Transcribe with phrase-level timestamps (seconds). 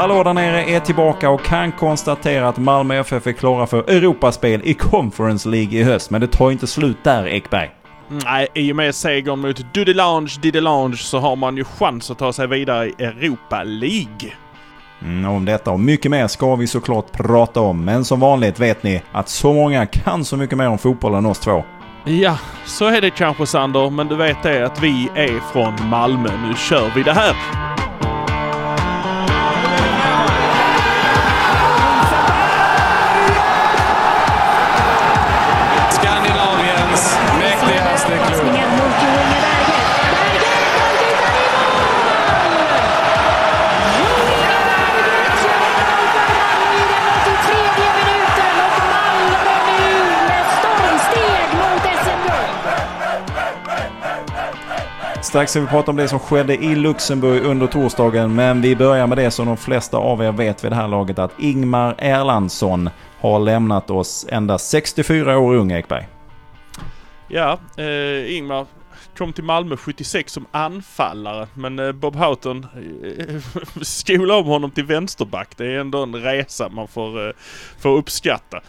[0.00, 4.60] Hallå där nere är tillbaka och kan konstatera att Malmö FF är klara för Europaspel
[4.64, 6.10] i Conference League i höst.
[6.10, 7.70] Men det tar inte slut där, Ekberg.
[8.24, 12.32] Nej, i och med segern mot Dudelange Didelange så har man ju chans att ta
[12.32, 14.32] sig vidare i Europa League.
[15.02, 17.84] Mm, om detta och mycket mer ska vi såklart prata om.
[17.84, 21.26] Men som vanligt vet ni att så många kan så mycket mer om fotboll än
[21.26, 21.64] oss två.
[22.04, 26.30] Ja, så är det kanske Sander, men du vet det att vi är från Malmö.
[26.48, 27.36] Nu kör vi det här!
[55.30, 58.34] Strax ska vi prata om det som skedde i Luxemburg under torsdagen.
[58.34, 61.18] Men vi börjar med det som de flesta av er vet vid det här laget.
[61.18, 66.08] Att Ingmar Erlandsson har lämnat oss endast 64 år ung, Ekberg.
[67.28, 68.66] Ja, eh, Ingmar
[69.16, 72.66] kom till Malmö 76 som anfallare, men eh, Bob Houghton
[73.18, 73.40] eh,
[73.82, 75.56] skolade om honom till vänsterback.
[75.56, 77.34] Det är ändå en resa man får, eh,
[77.78, 78.60] får uppskatta.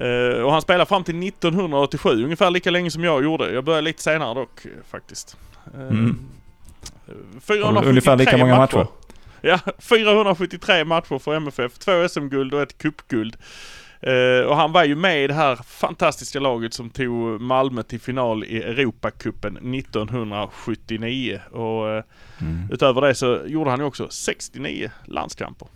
[0.00, 3.52] Eh, och han spelade fram till 1987, ungefär lika länge som jag gjorde.
[3.52, 5.36] Jag började lite senare dock eh, faktiskt.
[5.74, 6.18] Eh, Mm.
[7.40, 8.86] 473 Ungefär lika många matcher.
[9.40, 13.36] Ja, 473 matcher för MFF, två SM-guld och ett cupguld.
[14.00, 18.00] Eh, och han var ju med i det här fantastiska laget som tog Malmö till
[18.00, 21.40] final i Europacupen 1979.
[21.52, 22.04] Och eh,
[22.40, 22.68] Mm.
[22.72, 25.68] utöver det så gjorde han ju också 69 landskamper.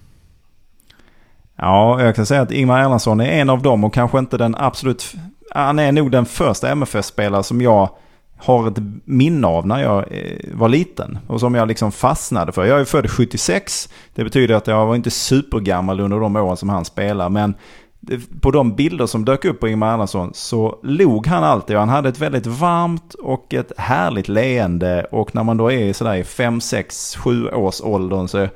[1.57, 4.55] Ja, jag kan säga att Ingmar Erlandsson är en av dem och kanske inte den
[4.59, 5.15] absolut...
[5.51, 7.91] Han är nog den första MFF-spelare som jag
[8.37, 11.19] har ett minne av när jag eh, var liten.
[11.27, 12.65] Och som jag liksom fastnade för.
[12.65, 13.89] Jag är född 76.
[14.15, 17.31] Det betyder att jag var inte supergammal under de åren som han spelade.
[17.31, 17.55] Men
[18.41, 21.77] på de bilder som dök upp på Ingmar Erlandsson så log han alltid.
[21.77, 25.07] Och han hade ett väldigt varmt och ett härligt leende.
[25.11, 28.48] Och när man då är sådär i 5, 6, 7 års åldern så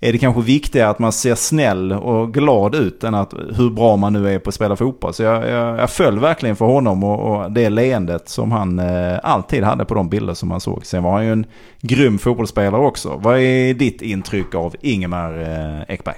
[0.00, 3.96] är det kanske viktigare att man ser snäll och glad ut än att hur bra
[3.96, 5.14] man nu är på att spela fotboll.
[5.14, 9.18] Så jag, jag, jag föll verkligen för honom och, och det leendet som han eh,
[9.22, 10.86] alltid hade på de bilder som man såg.
[10.86, 11.46] Sen var han ju en
[11.80, 13.20] grym fotbollsspelare också.
[13.22, 16.16] Vad är ditt intryck av Ingemar eh, Ekberg?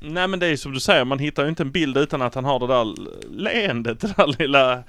[0.00, 2.22] Nej men det är ju som du säger, man hittar ju inte en bild utan
[2.22, 2.94] att han har det där
[3.30, 4.82] leendet, det där lilla...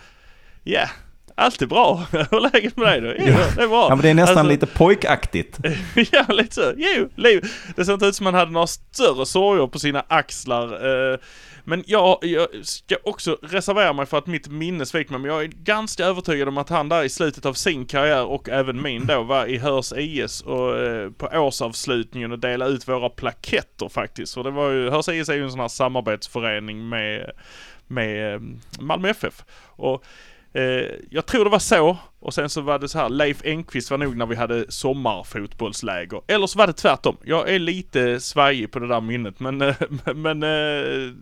[0.63, 0.87] Ja,
[1.37, 1.95] allt är bra.
[2.11, 3.07] Hur är läget med dig då?
[3.19, 3.85] Jo, det är bra.
[3.89, 5.57] Ja, men det är nästan Alltså- lite pojkaktigt.
[6.11, 6.73] ja, lite så.
[6.77, 7.45] Jo, liv.
[7.75, 11.11] Det ser inte ut som han hade några större sorger på sina axlar.
[11.13, 11.17] eh,
[11.63, 15.19] Men jag, jag ska också reservera mig för att mitt minne svek mig.
[15.19, 18.49] Men jag är ganska övertygad om att han där i slutet av sin karriär och
[18.49, 23.09] även min då var i Hörs IS och eh, på årsavslutningen och delade ut våra
[23.09, 24.33] plaketter faktiskt.
[24.33, 27.31] För det var ju, Hörs IS är ju en sån här samarbetsförening med,
[27.87, 28.39] med eh,
[28.79, 29.43] Malmö FF.
[29.65, 30.03] Och
[30.57, 31.97] Eh, jag tror det var så.
[32.19, 36.21] Och sen så var det så här, Leif Engqvist var nog när vi hade sommarfotbollsläger.
[36.27, 37.17] Eller så var det tvärtom.
[37.23, 39.75] Jag är lite svajig på det där minnet men, eh,
[40.15, 41.13] men eh,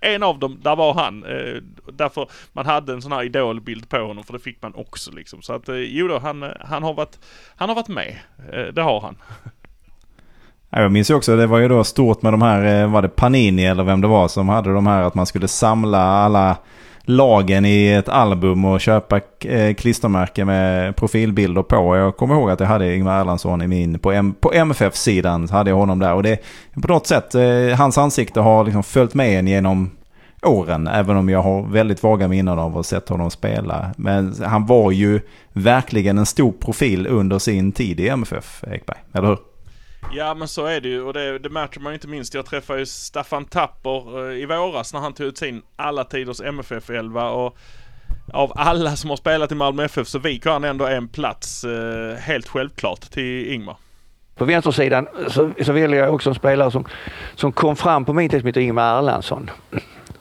[0.00, 1.24] en av dem, där var han.
[1.24, 1.62] Eh,
[1.92, 5.42] därför man hade en sån här idolbild på honom för det fick man också liksom.
[5.42, 7.18] Så att eh, jo då, han, eh, han, har varit,
[7.56, 8.16] han har varit med.
[8.52, 9.16] Eh, det har han.
[10.70, 13.08] Jag minns ju också, det var ju då stort med de här, eh, var det
[13.08, 16.56] Panini eller vem det var som hade de här att man skulle samla alla
[17.08, 21.96] lagen i ett album och köpa eh, klistermärken med profilbilder på.
[21.96, 25.70] Jag kommer ihåg att jag hade Ingvar Erlandsson i min, på, M, på MFF-sidan hade
[25.70, 26.14] jag honom där.
[26.14, 26.38] Och det,
[26.82, 29.90] på något sätt, eh, hans ansikte har liksom följt med en genom
[30.42, 30.86] åren.
[30.86, 33.90] Även om jag har väldigt vaga minnen av att ha sett honom spela.
[33.96, 35.20] Men han var ju
[35.52, 38.98] verkligen en stor profil under sin tid i MFF, Ekberg.
[39.12, 39.38] Eller hur?
[40.12, 42.34] Ja men så är det ju och det, det märker man ju inte minst.
[42.34, 46.40] Jag träffade ju Staffan Tapper eh, i våras när han tog ut sin alla tiders
[46.40, 47.58] MFF-11 och
[48.32, 52.14] av alla som har spelat i Malmö FF så viker han ändå en plats eh,
[52.14, 53.76] helt självklart till Ingmar.
[54.34, 56.84] På vänstersidan så, så väljer jag också en spelare som,
[57.34, 59.50] som kom fram på min tid som heter Ingemar Erlandsson.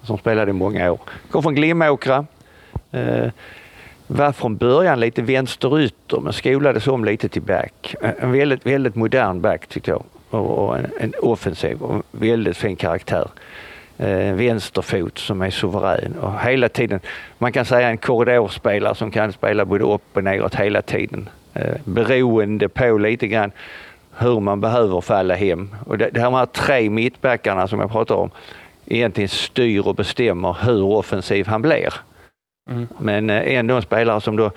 [0.04, 1.00] Som spelade i många år.
[1.32, 2.26] Kom från Glimåkra.
[2.92, 3.28] Eh,
[4.08, 7.96] var från början lite vänsterytter men skolades om lite till back.
[8.02, 10.04] En väldigt, väldigt modern back tyckte jag.
[10.30, 13.28] Och, och en, en offensiv och väldigt fin karaktär.
[13.98, 17.00] En vänsterfot som är suverän och hela tiden,
[17.38, 21.30] man kan säga en korridorspelare som kan spela både upp och neråt hela tiden.
[21.54, 23.52] Eh, beroende på lite grann
[24.18, 25.76] hur man behöver falla hem.
[25.86, 28.32] Och det, det här med tre mittbackarna som jag pratar om
[28.86, 31.94] egentligen styr och bestämmer hur offensiv han blir.
[32.70, 32.88] Mm.
[32.98, 34.52] Men eh, ändå en spelare som då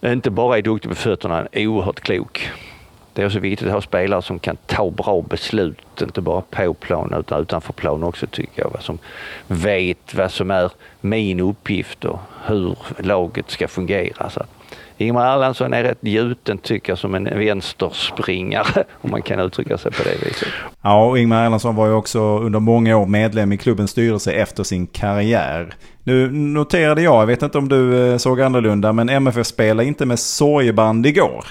[0.00, 2.50] inte bara är duktig på fötterna, han är oerhört klok.
[3.12, 6.74] det är också viktigt att ha spelare som kan ta bra beslut, inte bara på
[6.74, 8.82] plan utan utanför plan också tycker jag.
[8.82, 8.98] Som
[9.46, 10.70] vet vad som är
[11.00, 14.30] min uppgift och hur laget ska fungera.
[14.30, 14.42] Så
[15.00, 19.92] Ingemar Erlandsson är rätt gjuten tycker jag som en vänsterspringare om man kan uttrycka sig
[19.92, 20.48] på det viset.
[20.82, 24.62] Ja, och Ingemar Erlandsson var ju också under många år medlem i klubbens styrelse efter
[24.62, 25.74] sin karriär.
[26.04, 30.06] Nu noterade jag, jag vet inte om du eh, såg annorlunda, men MFF spelade inte
[30.06, 31.44] med sorgeband igår.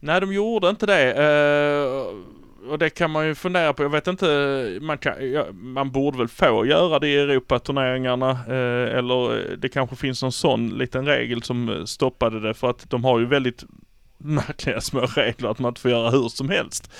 [0.00, 1.14] Nej, de gjorde inte det.
[1.14, 2.35] Uh,
[2.70, 3.82] och det kan man ju fundera på.
[3.82, 8.30] Jag vet inte, man, kan, ja, man borde väl få göra det i Europaturneringarna.
[8.30, 12.54] Uh, eller det kanske finns någon sån liten regel som stoppade det.
[12.54, 13.64] För att de har ju väldigt
[14.18, 16.90] märkliga små regler att man inte får göra hur som helst.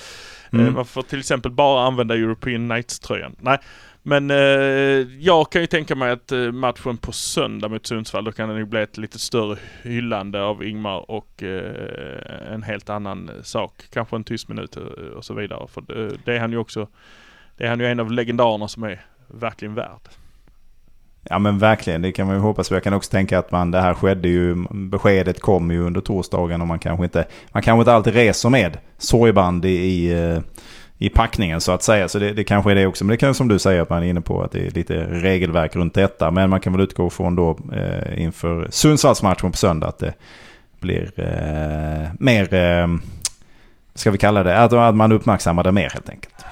[0.53, 0.73] Mm.
[0.73, 3.35] Man får till exempel bara använda European Nights-tröjan.
[3.39, 3.57] Nej,
[4.07, 8.31] men eh, jag kan ju tänka mig att eh, matchen på söndag mot Sundsvall, då
[8.31, 13.31] kan det nog bli ett lite större hyllande av Ingmar och eh, en helt annan
[13.43, 13.71] sak.
[13.93, 14.83] Kanske en tyst minut eh,
[15.17, 15.67] och så vidare.
[15.67, 16.87] För det, eh, det, är han ju också,
[17.57, 20.01] det är han ju en av legendarerna som är verkligen värd.
[21.23, 22.71] Ja men verkligen, det kan man ju hoppas.
[22.71, 26.61] Jag kan också tänka att man, det här skedde ju, beskedet kom ju under torsdagen
[26.61, 30.39] och man kanske inte, man kanske inte alltid reser med sorgband i, i eh,
[30.97, 32.07] i packningen så att säga.
[32.07, 33.05] Så det, det kanske är det också.
[33.05, 34.93] Men det kan som du säger att man är inne på att det är lite
[35.09, 36.31] regelverk runt detta.
[36.31, 40.13] Men man kan väl utgå från då eh, inför Sundsvallsmatchen på söndag att det
[40.79, 42.87] blir eh, mer, eh,
[43.95, 46.45] ska vi kalla det, att, att man uppmärksammar det mer helt enkelt.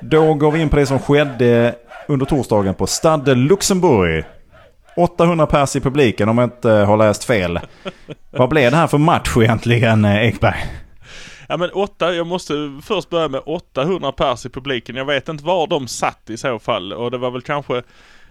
[0.00, 1.74] Då går vi in på det som skedde
[2.08, 4.24] under torsdagen på Stade Luxemburg.
[4.96, 7.60] 800 pers i publiken om jag inte eh, har läst fel.
[8.30, 10.85] Vad blev det här för match egentligen eh, Ekberg?
[11.48, 14.96] Ja men åtta, jag måste först börja med 800 pers i publiken.
[14.96, 17.82] Jag vet inte var de satt i så fall och det var väl kanske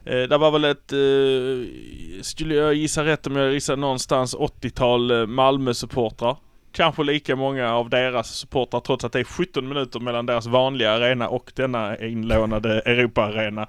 [0.05, 5.11] Eh, det var väl ett, eh, skulle jag gissa rätt om jag gissar någonstans 80-tal
[5.11, 6.37] eh, Malmö-supportrar
[6.75, 10.91] kanske lika många av deras supportrar trots att det är 17 minuter mellan deras vanliga
[10.91, 13.67] arena och denna inlånade Europa-arena.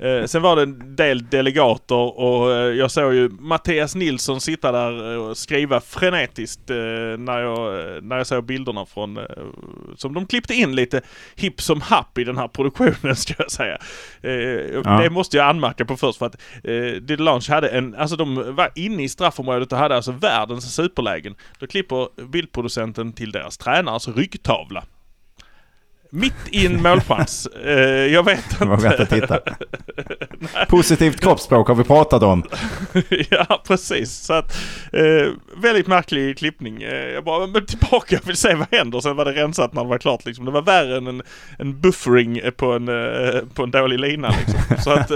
[0.00, 4.72] Eh, sen var det en del delegater och eh, jag såg ju Mattias Nilsson sitta
[4.72, 6.76] där och skriva frenetiskt eh,
[7.18, 9.24] när, jag, när jag såg bilderna från, eh,
[9.96, 11.00] som de klippte in lite
[11.34, 13.78] hipp som happ i den här produktionen ska jag säga.
[14.22, 15.00] Eh, ja.
[15.02, 18.54] Det måste jag anmärka på först för att eh, The Lounge hade en, alltså de
[18.54, 21.34] var inne i straffområdet och hade alltså världens superlägen.
[21.58, 22.08] Då klipper
[22.46, 24.84] bildproducenten till deras tränares ryggtavla.
[26.10, 27.48] Mitt i en målchans.
[27.66, 27.72] uh,
[28.06, 28.64] jag vet inte.
[28.64, 29.38] Vågar inte titta.
[30.68, 32.42] Positivt kroppsspråk har vi pratat om.
[33.30, 34.12] ja, precis.
[34.12, 34.58] Så att,
[34.94, 36.84] uh, väldigt märklig klippning.
[36.84, 39.00] Uh, jag bara, men tillbaka, jag vill se vad händer.
[39.00, 40.44] Sen var det rensat när det var klart liksom.
[40.44, 41.22] Det var värre än en,
[41.58, 42.86] en buffering på en,
[43.54, 44.76] på en dålig lina liksom.
[44.84, 45.10] Så att,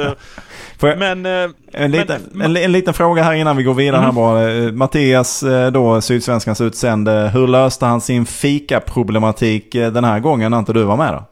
[0.89, 1.27] jag, men,
[1.73, 4.07] en, liten, men, en, en, liten fråga här innan vi går vidare mm.
[4.07, 4.73] här bara.
[4.73, 10.85] Mattias, då Sydsvenskans utsände, hur löste han sin fika-problematik den här gången när inte du
[10.85, 11.25] var med då?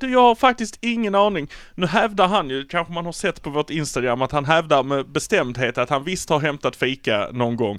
[0.00, 1.48] Jag har faktiskt ingen aning.
[1.74, 5.08] Nu hävdar han ju, kanske man har sett på vårt Instagram, att han hävdar med
[5.08, 7.78] bestämdhet att han visst har hämtat fika någon gång.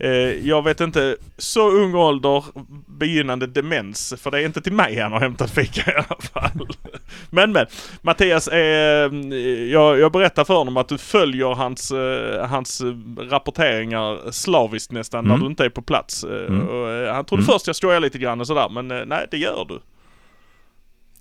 [0.00, 2.44] Eh, jag vet inte, så ung ålder,
[2.86, 6.68] begynnande demens, för det är inte till mig han har hämtat fika i alla fall.
[7.30, 7.66] Men men,
[8.02, 9.38] Mattias, är, eh,
[9.70, 12.82] jag, jag berättar för honom att du följer hans, eh, hans
[13.18, 15.38] rapporteringar slaviskt nästan mm.
[15.38, 16.24] när du inte är på plats.
[16.24, 16.68] Mm.
[17.14, 17.52] Han trodde mm.
[17.52, 19.78] först jag skojade lite grann och sådär, men nej det gör du.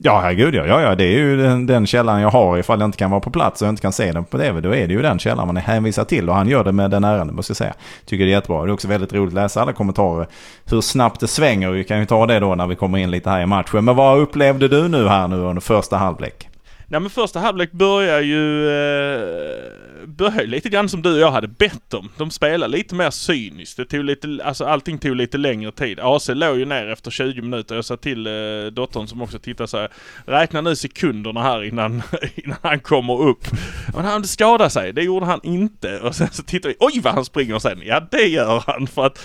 [0.02, 0.66] Ja, herregud ja.
[0.66, 0.82] ja.
[0.82, 3.30] Ja, det är ju den, den källan jag har ifall jag inte kan vara på
[3.30, 4.62] plats och jag inte kan se den på tv.
[4.62, 6.92] Då är det ju den källan man är hänvisad till och han gör det med
[6.92, 7.74] den äran, måste jag säga.
[8.06, 8.64] Tycker det är jättebra.
[8.64, 10.28] Det är också väldigt roligt att läsa alla kommentarer.
[10.66, 11.72] Hur snabbt det svänger.
[11.72, 13.86] Vi kan ju ta det då när vi kommer in lite här i matchen.
[13.86, 16.49] Men vad upplevde du nu här nu under första halvlek?
[16.92, 21.48] Nej men första halvlek börjar ju, eh, börjar lite grann som du och jag hade
[21.48, 22.10] bett om.
[22.18, 23.78] De spelar lite mer cyniskt.
[23.78, 26.00] Det tog lite, alltså allting tog lite längre tid.
[26.00, 27.76] AC låg ju ner efter 20 minuter.
[27.76, 28.34] Jag sa till eh,
[28.72, 29.90] dottern som också tittar så här,
[30.26, 32.02] räkna nu sekunderna här innan,
[32.36, 33.48] innan han kommer upp.
[33.94, 36.00] Men han skadade sig, det gjorde han inte.
[36.00, 37.82] Och sen så tittar vi, oj vad han springer sen.
[37.86, 39.20] Ja det gör han för att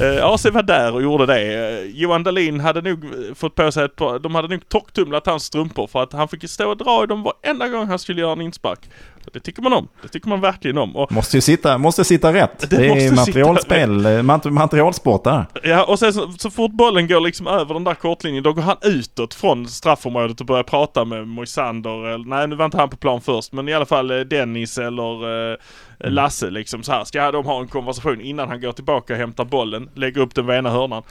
[0.00, 1.54] Eh, AC var där och gjorde det.
[1.54, 5.26] Eh, Johan Dahlin hade nog eh, fått på sig ett par, de hade nog torktumlat
[5.26, 8.20] hans strumpor för att han fick stå och dra i dem varenda gång han skulle
[8.20, 8.90] göra en inspark.
[9.32, 9.88] Det tycker man om.
[10.02, 10.96] Det tycker man verkligen om.
[10.96, 12.70] Och måste ju sitta, måste sitta rätt.
[12.70, 15.46] Det, det är materialspel, eh, materialsport där.
[15.62, 18.62] Ja, och sen så, så fort bollen går liksom över den där kortlinjen, då går
[18.62, 22.06] han utåt från straffområdet och börjar prata med Moisander.
[22.06, 24.78] Eller, nej, nu var inte han på plan först, men i alla fall eh, Dennis
[24.78, 25.58] eller eh,
[25.98, 27.04] Lasse liksom så här.
[27.04, 30.46] Ska de ha en konversation innan han går tillbaka och hämtar bollen, lägger upp den
[30.46, 31.02] vid ena hörnan.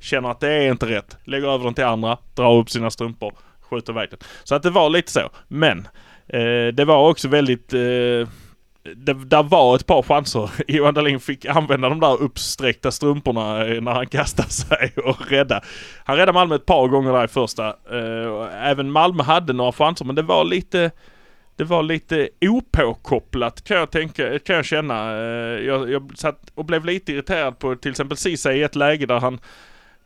[0.00, 3.32] Känner att det är inte rätt, lägger över den till andra, drar upp sina strumpor,
[3.70, 4.18] skjuter iväg den.
[4.44, 5.30] Så att det var lite så.
[5.48, 5.88] Men
[6.28, 8.28] Eh, det var också väldigt eh,
[8.96, 10.50] det där var ett par chanser.
[10.68, 15.60] Johan Dahlin fick använda de där uppsträckta strumporna eh, när han kastade sig och rädda.
[16.04, 17.68] Han räddade Malmö ett par gånger där i första.
[17.68, 20.90] Eh, även Malmö hade några chanser men det var lite
[21.56, 25.10] det var lite opåkopplat kan jag tänka, kan jag känna.
[25.12, 29.06] Eh, jag, jag satt och blev lite irriterad på till exempel Ceesay i ett läge
[29.06, 29.40] där han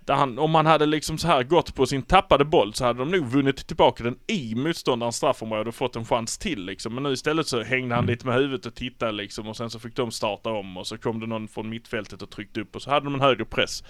[0.07, 2.99] där han, om han hade liksom så här gått på sin tappade boll så hade
[2.99, 6.95] de nog vunnit tillbaka den i motståndarens straffområde och fått en chans till liksom.
[6.95, 8.13] Men nu istället så hängde han mm.
[8.13, 10.99] lite med huvudet och tittade liksom och sen så fick de starta om och så
[10.99, 13.83] kom det någon från mittfältet och tryckte upp och så hade de en högre press.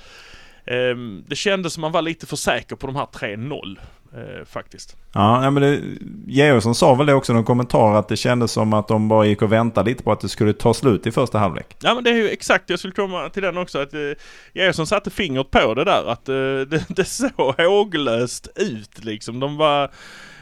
[0.70, 3.78] Um, det kändes som man var lite för säker på de här 3-0
[4.16, 4.96] uh, faktiskt.
[5.12, 5.82] Ja, men det,
[6.26, 9.26] Georgsson sa väl det också i någon kommentar att det kändes som att de bara
[9.26, 11.76] gick och väntade lite på att det skulle ta slut i första halvlek.
[11.80, 14.12] Ja men det är ju exakt, jag skulle komma till den också att uh,
[14.54, 19.40] Georgsson satte fingret på det där att uh, det, det såg håglöst ut liksom.
[19.40, 19.90] De var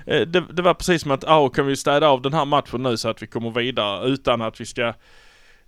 [0.07, 2.97] det, det, var precis som att, ah, kan vi städa av den här matchen nu
[2.97, 4.95] så att vi kommer vidare utan att vi ska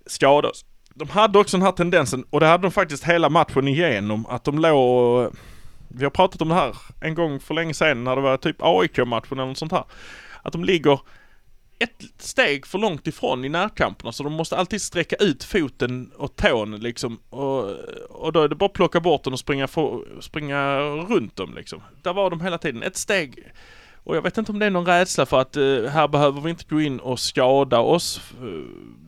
[0.06, 0.64] skada oss
[0.96, 4.44] de hade också den här tendensen och det hade de faktiskt hela matchen igenom att
[4.44, 5.32] de låg
[5.88, 8.56] vi har pratat om det här en gång för länge sedan när det var typ
[8.60, 9.84] AIK-matchen eller något sånt här.
[10.42, 11.00] Att de ligger
[11.78, 16.36] ett steg för långt ifrån i närkamperna så de måste alltid sträcka ut foten och
[16.36, 17.18] tån liksom.
[17.30, 17.70] Och,
[18.08, 21.54] och då är det bara att plocka bort den och springa, för, springa runt dem
[21.54, 21.82] liksom.
[22.02, 22.82] Där var de hela tiden.
[22.82, 23.52] Ett steg
[24.06, 26.50] och jag vet inte om det är någon rädsla för att eh, här behöver vi
[26.50, 28.46] inte gå in och skada oss eh,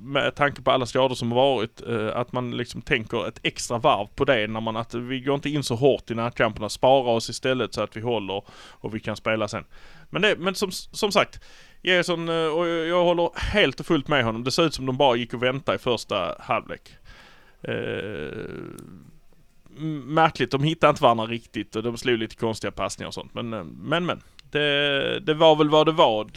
[0.03, 1.83] med tanke på alla skador som har varit.
[1.89, 5.35] Eh, att man liksom tänker ett extra varv på det när man att vi går
[5.35, 6.69] inte in så hårt i närkamperna.
[6.69, 9.65] Spara oss istället så att vi håller och vi kan spela sen.
[10.11, 11.41] Men, det, men som, som sagt,
[11.83, 14.45] Jason eh, och jag håller helt och fullt med honom.
[14.45, 16.91] Det ser ut som de bara gick och väntade i första halvlek.
[17.63, 17.73] Eh,
[20.05, 23.35] märkligt, de hittade inte varandra riktigt och de slog lite konstiga passningar och sånt.
[23.35, 24.23] Men, men, men.
[24.51, 26.29] Det, det var väl vad det var.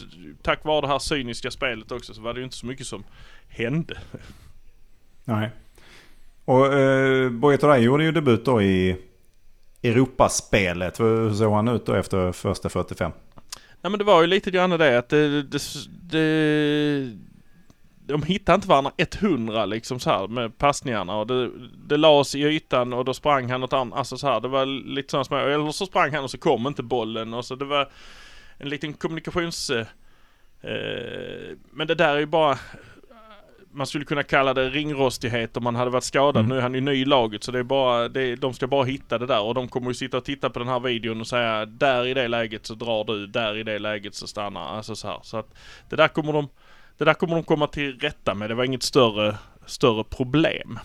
[0.42, 3.04] Tack vare det här cyniska spelet också så var det ju inte så mycket som
[3.48, 3.98] hände.
[5.24, 5.50] Nej.
[6.44, 8.96] Och eh, Bojetoraj gjorde ju debut då i
[9.82, 11.00] Europaspelet.
[11.00, 13.12] Hur såg han ut då efter första 45?
[13.80, 15.62] Nej men det var ju lite grann det att det, det,
[16.02, 17.18] det
[18.12, 21.50] de hittade inte varandra 100 liksom så här med passningarna och det,
[21.86, 24.66] det lades i ytan och då sprang han åt andra, alltså så här, det var
[24.66, 27.64] lite sådana små, eller så sprang han och så kom inte bollen och så det
[27.64, 27.88] var
[28.58, 29.70] en liten kommunikations...
[29.70, 29.86] Eh,
[30.60, 32.58] eh, men det där är ju bara,
[33.72, 36.36] man skulle kunna kalla det ringrostighet om man hade varit skadad.
[36.36, 36.48] Mm.
[36.48, 38.84] Nu är han ju ny i laget så det är bara, det, de ska bara
[38.84, 41.26] hitta det där och de kommer ju sitta och titta på den här videon och
[41.26, 44.96] säga där i det läget så drar du, där i det läget så stannar, alltså
[44.96, 45.18] så här.
[45.22, 45.54] Så att
[45.88, 46.48] det där kommer de
[46.98, 48.50] det där kommer de komma till rätta med.
[48.50, 50.78] Det var inget större, större problem.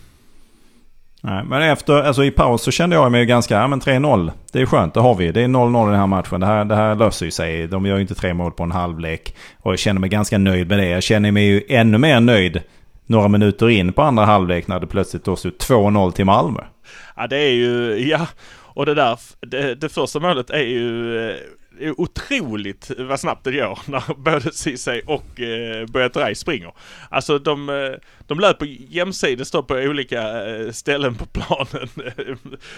[1.22, 4.30] Nej, men efter, alltså i paus så kände jag mig ganska, ja men 3-0.
[4.52, 5.32] Det är skönt, det har vi.
[5.32, 6.40] Det är 0-0 i den här matchen.
[6.40, 7.66] Det här, det här löser ju sig.
[7.66, 9.34] De gör ju inte tre mål på en halvlek.
[9.58, 10.88] Och jag känner mig ganska nöjd med det.
[10.88, 12.62] Jag känner mig ju ännu mer nöjd
[13.06, 16.60] några minuter in på andra halvlek när det plötsligt då stod 2-0 till Malmö.
[17.16, 18.26] Ja det är ju, ja.
[18.50, 21.36] Och det där, det, det första målet är ju eh,
[21.96, 26.72] otroligt vad snabbt det går när både Ceesay och eh, Boetrey springer.
[27.10, 27.74] Alltså de, eh,
[28.26, 31.88] de löper jämsides då på olika eh, ställen på planen.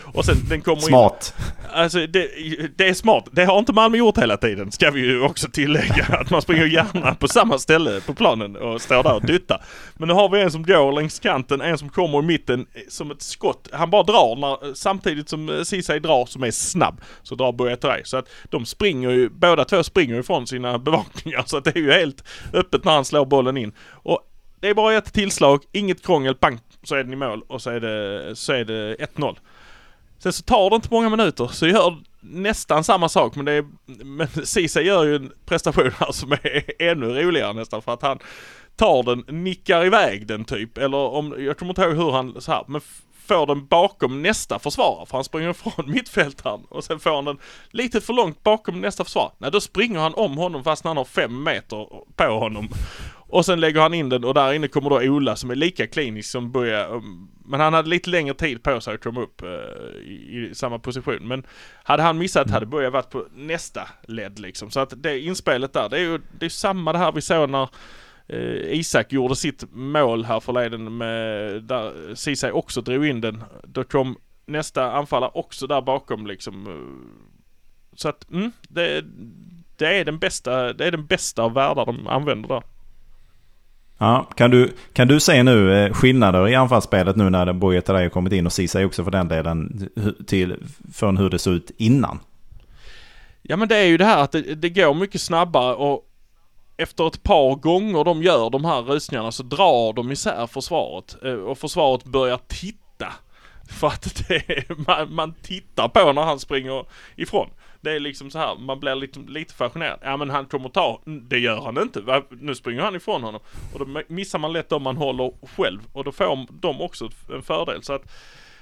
[0.04, 1.35] och sen den kommer Smart.
[1.38, 1.54] In.
[1.73, 2.30] Alltså det,
[2.76, 3.25] det, är smart.
[3.33, 6.04] Det har inte Malmö gjort hela tiden, ska vi ju också tillägga.
[6.09, 9.64] Att man springer gärna på samma ställe på planen och står där och duttar.
[9.95, 13.11] Men nu har vi en som går längs kanten, en som kommer i mitten som
[13.11, 13.69] ett skott.
[13.73, 17.00] Han bara drar när, samtidigt som Ceesay drar som är snabb.
[17.23, 18.00] Så drar Boetrey.
[18.04, 21.42] Så att de springer ju, båda två springer ifrån sina bevakningar.
[21.47, 23.73] Så att det är ju helt öppet när han slår bollen in.
[23.90, 24.20] Och
[24.61, 27.70] det är bara ett tillslag, inget krångel, pang så är den i mål och så
[27.70, 29.37] är det, så är det 1-0.
[30.18, 33.64] Sen så tar det inte många minuter så gör nästan samma sak men det är,
[34.04, 38.18] men Ceesay gör ju en prestation här som är ännu roligare nästan för att han
[38.76, 42.52] tar den, nickar iväg den typ eller om, jag kommer inte ihåg hur han så
[42.52, 42.80] här, men
[43.35, 47.39] får den bakom nästa försvarare för han springer ifrån mittfältaren och sen får han den
[47.71, 49.33] lite för långt bakom nästa försvarare.
[49.39, 52.69] Nej då springer han om honom fast han har fem meter på honom.
[53.31, 55.87] Och sen lägger han in den och där inne kommer då Ola som är lika
[55.87, 56.89] klinisk som Buja.
[56.89, 59.49] Um, men han hade lite längre tid på sig att komma upp uh,
[60.01, 61.29] i, i, samma position.
[61.29, 61.47] Men
[61.85, 62.55] hade han missat mm.
[62.55, 64.71] hade Buja varit på nästa led liksom.
[64.71, 67.51] Så att det inspelet där, det är ju det är samma det här vi såg
[67.51, 67.69] när
[68.33, 73.45] uh, Isak gjorde sitt mål här förleden med där Ceesay också drog in den.
[73.65, 76.69] Då kom nästa anfallare också där bakom liksom.
[77.95, 79.05] Så att mm, det,
[79.77, 82.63] det är den bästa, det är den bästa av världar de använder där.
[83.99, 88.09] Ja, kan, du, kan du se nu eh, skillnader i anfallsspelet nu när Boje har
[88.09, 89.89] kommit in och Ceesay också för den delen
[90.27, 90.57] till,
[90.93, 92.19] från hur det såg ut innan?
[93.43, 96.10] Ja men det är ju det här att det, det går mycket snabbare och
[96.81, 101.17] efter ett par gånger de gör de här rusningarna så drar de isär försvaret.
[101.25, 103.13] Eh, och försvaret börjar titta.
[103.81, 106.85] För att det är, man, man tittar på när han springer
[107.17, 107.51] ifrån.
[107.81, 109.99] Det är liksom så här, man blir lite, lite fascinerad.
[110.03, 112.01] Ja men han kommer ta, det gör han inte.
[112.01, 112.23] Va?
[112.31, 113.41] Nu springer han ifrån honom.
[113.73, 115.81] Och då missar man lätt om man håller själv.
[115.93, 117.83] Och då får de också en fördel.
[117.83, 118.13] Så att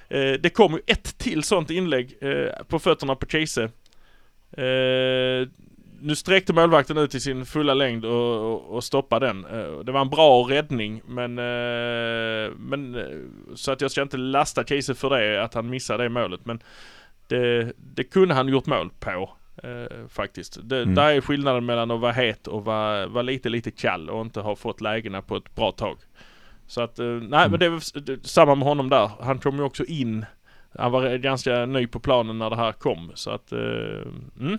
[0.09, 3.71] eh, det kommer ju ett till sånt inlägg eh, på fötterna på Chase.
[4.53, 5.49] Eh,
[6.01, 9.45] nu sträckte målvakten ut i sin fulla längd och, och, och stoppade den.
[9.45, 14.17] Eh, det var en bra räddning men, eh, men eh, så att jag ska inte
[14.17, 16.41] lasta Chase för det, att han missade det målet.
[16.45, 16.63] Men
[17.27, 19.31] det, det kunde han gjort mål på.
[19.63, 20.59] Eh, faktiskt.
[20.63, 20.95] Det, mm.
[20.95, 24.41] Där är skillnaden mellan att vara het och vara, vara lite, lite kall och inte
[24.41, 25.99] ha fått lägena på ett bra tag.
[26.67, 27.51] Så att, eh, nej mm.
[27.51, 29.11] men det är samma med honom där.
[29.21, 30.27] Han kom ju också in.
[30.79, 33.13] Han var ganska ny på planen när det här kom.
[33.15, 33.59] Så att, eh,
[34.41, 34.59] mm.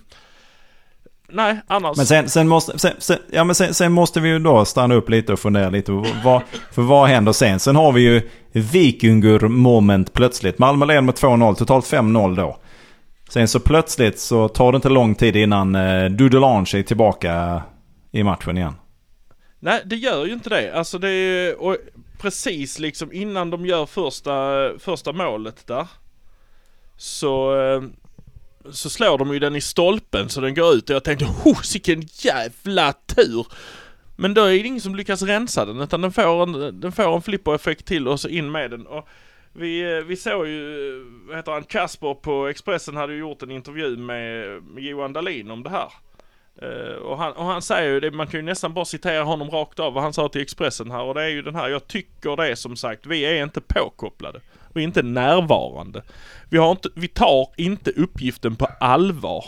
[1.31, 1.98] Nej, annars.
[1.98, 5.09] Men sen, sen måste, sen, sen, ja, men sen, måste vi ju då stanna upp
[5.09, 5.91] lite och fundera lite.
[6.24, 7.59] Vad, för vad händer sen?
[7.59, 10.59] Sen har vi ju Vikingur moment plötsligt.
[10.59, 12.57] Malmö leder med 2-0, totalt 5-0 då.
[13.29, 17.62] Sen så plötsligt så tar det inte lång tid innan eh, Dudelange är tillbaka
[18.12, 18.74] i matchen igen.
[19.59, 20.74] Nej, det gör ju inte det.
[20.74, 21.77] Alltså det är, och
[22.19, 25.88] precis liksom innan de gör första, första målet där.
[26.98, 27.81] Så, eh,
[28.72, 31.62] så slår de ju den i stolpen så den går ut och jag tänkte oh,
[31.62, 33.48] sicken jävla tur!
[34.16, 37.16] Men då är det ingen som lyckas rensa den utan den får en, den får
[37.16, 38.88] en flippereffekt till och så in med den.
[38.88, 39.08] Och
[39.54, 43.42] vi, eh, vi såg ju, eh, vad heter han, Kasper på Expressen hade ju gjort
[43.42, 45.94] en intervju med, med Johan Dahlin om det här.
[46.63, 49.50] Uh, och, han, och han säger ju det, man kan ju nästan bara citera honom
[49.50, 51.88] rakt av vad han sa till Expressen här och det är ju den här, jag
[51.88, 54.42] tycker det som sagt, vi är inte påkopplade.
[54.74, 56.04] Vi är inte närvarande.
[56.50, 59.46] Vi, har inte, vi tar inte uppgiften på allvar.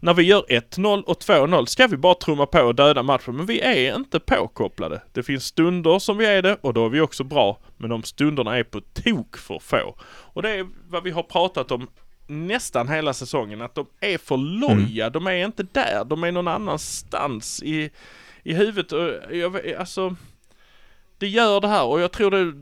[0.00, 3.46] När vi gör 1-0 och 2-0 ska vi bara trumma på och döda matchen, men
[3.46, 5.02] vi är inte påkopplade.
[5.12, 8.02] Det finns stunder som vi är det och då är vi också bra, men de
[8.02, 9.96] stunderna är på tok för få.
[10.04, 11.88] Och det är vad vi har pratat om
[12.26, 15.04] nästan hela säsongen, att de är för loja.
[15.04, 15.12] Mm.
[15.12, 17.90] De är inte där, de är någon annanstans i,
[18.42, 18.92] i huvudet.
[18.92, 20.16] Och jag, alltså,
[21.18, 22.52] det gör det här och jag tror det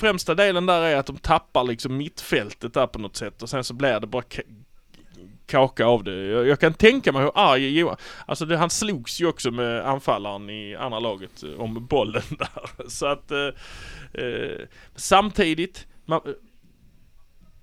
[0.00, 3.64] främsta delen där är att de tappar liksom mittfältet där på något sätt och sen
[3.64, 4.22] så blir det bara
[5.46, 6.26] kaka av det.
[6.26, 9.86] Jag, jag, kan tänka mig hur arg Johan, alltså det, han slogs ju också med
[9.88, 12.88] anfallaren i andra laget eh, om bollen där.
[12.88, 13.48] Så att eh,
[14.24, 14.60] eh,
[14.94, 16.20] samtidigt, man,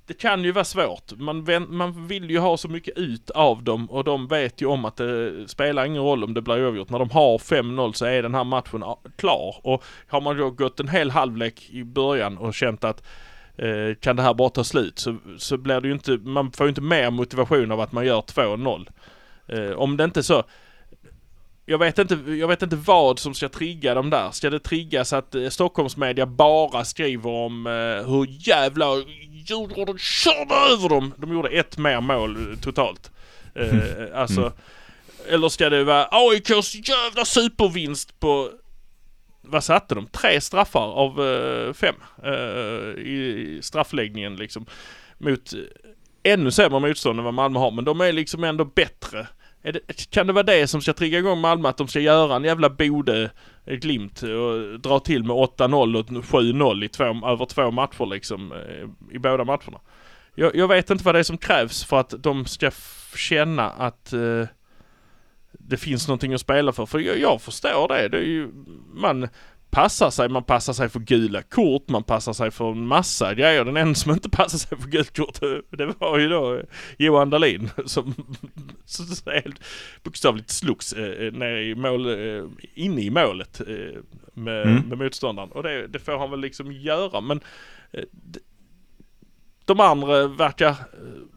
[0.08, 1.12] det kan ju vara svårt.
[1.18, 4.86] Man, man vill ju ha så mycket ut av dem och de vet ju om
[4.86, 6.89] att det spelar ingen roll om det blir övergjort.
[6.89, 8.84] När de har 5-0 så är den här matchen
[9.15, 9.56] klar.
[9.63, 13.04] Och har man då gått en hel halvlek i början och känt att
[13.56, 16.65] eh, kan det här bara ta slut så, så blir det ju inte, man får
[16.65, 18.88] ju inte mer motivation av att man gör 2-0.
[19.48, 20.44] Eh, om det inte så
[21.65, 24.32] jag vet, inte, jag vet inte vad som ska trigga dem där.
[24.32, 28.86] Ska det triggas att eh, Stockholmsmedia bara skriver om eh, hur jävla
[29.32, 31.13] Djurgården körde över dem.
[31.17, 33.12] De gjorde ett mer mål eh, totalt.
[33.56, 34.54] Eh, alltså, mm.
[35.30, 38.49] eller ska det vara AIKs jävla supervinst på
[39.41, 40.08] vad satte de?
[40.08, 44.65] Tre straffar av uh, fem uh, i straffläggningen liksom.
[45.17, 45.54] Mot
[46.23, 47.71] ännu sämre motstånd än vad Malmö har.
[47.71, 49.28] Men de är liksom ändå bättre.
[49.71, 51.69] Det, kan det vara det som ska trigga igång Malmö?
[51.69, 53.30] Att de ska göra en jävla Bode
[53.65, 58.06] eh, Glimt eh, och dra till med 8-0 och 7-0 i två, över två matcher
[58.06, 58.51] liksom.
[58.51, 59.80] Eh, I båda matcherna.
[60.36, 62.71] Jag, jag, vet inte vad det är som krävs för att de ska
[63.15, 64.13] känna att
[65.51, 66.86] det finns någonting att spela för.
[66.86, 68.08] För jag, jag förstår det.
[68.10, 68.51] det är ju,
[68.93, 69.28] man
[69.76, 73.66] passar sig, man passar sig för gula kort, man passar sig för en massa grejer.
[73.66, 76.62] Den enda som inte passar sig för gult kort, det var ju då
[76.98, 78.14] Johan Dahlin som
[79.26, 79.60] helt
[80.04, 84.02] bokstavligt slogs eh, ner i mål, eh, inne i målet eh,
[84.34, 84.90] med, mm.
[84.90, 85.52] med motståndaren.
[85.52, 87.22] Och det, det, får han väl liksom göra.
[87.22, 87.40] Men
[87.92, 88.04] eh,
[89.66, 90.76] de andra verkar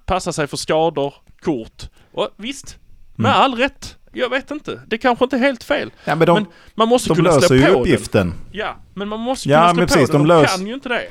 [0.06, 1.82] passa sig för skador, kort.
[2.12, 2.78] Och visst,
[3.14, 3.42] med mm.
[3.42, 3.97] all rätt.
[4.18, 4.80] Jag vet inte.
[4.86, 5.90] Det kanske inte är helt fel.
[6.04, 8.28] Ja, men, de, men man måste de kunna löser slå ju på uppgiften.
[8.28, 8.38] Den.
[8.52, 10.28] Ja, men man måste ja, kunna slå precis, på den.
[10.28, 10.56] De, lös...
[10.56, 11.02] kan ju inte det.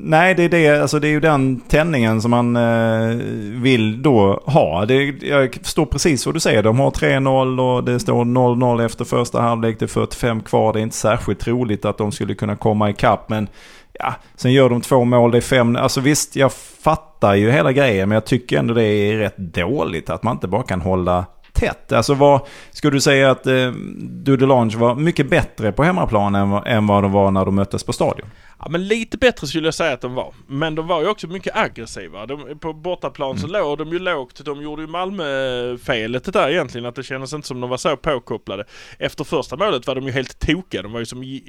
[0.00, 3.16] Nej, det är, det, alltså det är ju den tändningen som man eh,
[3.62, 4.86] vill då ha.
[4.86, 6.62] Det, jag förstår precis vad du säger.
[6.62, 9.78] De har 3-0 och det står 0-0 efter första halvlek.
[9.78, 10.72] Det är 45 kvar.
[10.72, 13.28] Det är inte särskilt troligt att de skulle kunna komma ikapp.
[13.28, 13.48] Men
[13.92, 15.76] ja, sen gör de två mål, det är fem.
[15.76, 20.10] Alltså visst, jag fattar ju hela grejen, men jag tycker ändå det är rätt dåligt
[20.10, 21.92] att man inte bara kan hålla tätt.
[21.92, 26.66] Alltså vad, skulle du säga att eh, Dudelange var mycket bättre på hemmaplan än, vad-
[26.66, 28.26] än vad de var när de möttes på stadion?
[28.60, 30.34] Ja men lite bättre skulle jag säga att de var.
[30.46, 32.26] Men de var ju också mycket aggressiva.
[32.26, 34.44] De, på bortaplan så låg de ju lågt.
[34.44, 36.86] De gjorde ju Malmö-felet det där egentligen.
[36.86, 38.64] Att det kändes inte som de var så påkopplade.
[38.98, 40.82] Efter första målet var de ju helt tokiga.
[40.82, 41.40] De var ju som,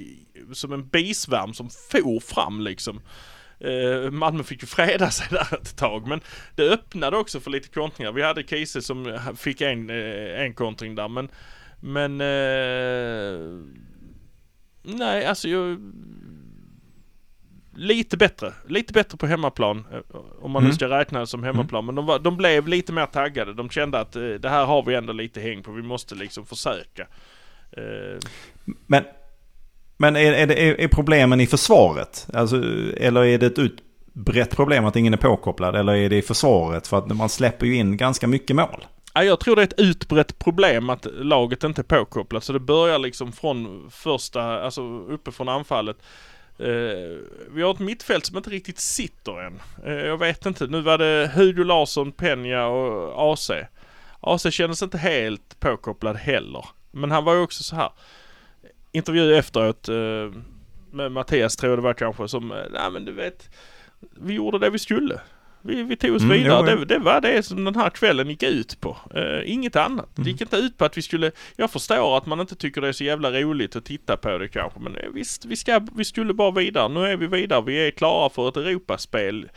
[0.54, 3.02] som en bisvärm som for fram liksom.
[3.60, 6.22] Eh, Malmö fick ju freda sig där ett tag men
[6.56, 8.12] det öppnade också för lite kontringar.
[8.12, 11.30] Vi hade Kiese som fick en, eh, en kontring där men
[11.80, 13.64] men eh,
[14.84, 15.78] Nej alltså jag
[17.76, 19.86] Lite bättre, lite bättre på hemmaplan
[20.42, 20.76] om man nu Mm.
[20.76, 21.86] ska räkna det som hemmaplan.
[21.86, 23.54] Men de, var, de blev lite mer taggade.
[23.54, 25.72] De kände att eh, det här har vi ändå lite häng på.
[25.72, 27.08] Vi måste liksom försöka.
[27.72, 28.20] Eh,
[28.88, 29.04] Men,
[30.02, 32.28] men är, är, det, är, är problemen i försvaret?
[32.34, 32.56] Alltså,
[32.98, 35.76] eller är det ett utbrett problem att ingen är påkopplad?
[35.76, 36.88] Eller är det i försvaret?
[36.88, 38.86] För att man släpper ju in ganska mycket mål.
[39.14, 42.44] Ja, jag tror det är ett utbrett problem att laget inte är påkopplat.
[42.44, 45.98] Så det börjar liksom från första, alltså uppe från anfallet.
[46.62, 47.18] Uh,
[47.52, 49.62] vi har ett mittfält som inte riktigt sitter än.
[49.88, 50.68] Uh, jag vet inte.
[50.68, 53.52] Nu var det Hugo Larsson, Peña och AC.
[54.20, 56.66] AC kändes inte helt påkopplad heller.
[56.92, 57.90] Men han var ju också så här.
[58.92, 59.96] Intervju efteråt eh,
[60.92, 63.50] med Mattias tror jag det var kanske som, eh, nej men du vet.
[64.22, 65.20] Vi gjorde det vi skulle.
[65.62, 66.76] Vi, vi tog oss Mm, vidare.
[66.76, 68.98] Det, det var det som den här kvällen gick ut på.
[69.16, 70.10] Eh, inget annat.
[70.16, 71.32] Det gick inte ut på att vi skulle...
[71.56, 74.48] Jag förstår att man inte tycker det är så jävla roligt att titta på det
[74.48, 74.80] kanske.
[74.80, 76.90] Men visst, vi, ska, vi skulle bara vidare.
[76.90, 77.64] Nu är vi vidare.
[77.66, 79.50] Vi är klara för ett Europaspel.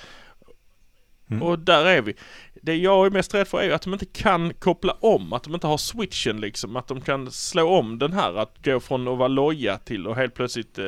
[1.33, 1.43] Mm.
[1.43, 2.15] Och där är vi.
[2.63, 5.33] Det jag är mest rädd för är ju att de inte kan koppla om.
[5.33, 6.77] Att de inte har switchen liksom.
[6.77, 8.35] Att de kan slå om den här.
[8.35, 10.85] Att gå från att vara loja till och helt plötsligt eh,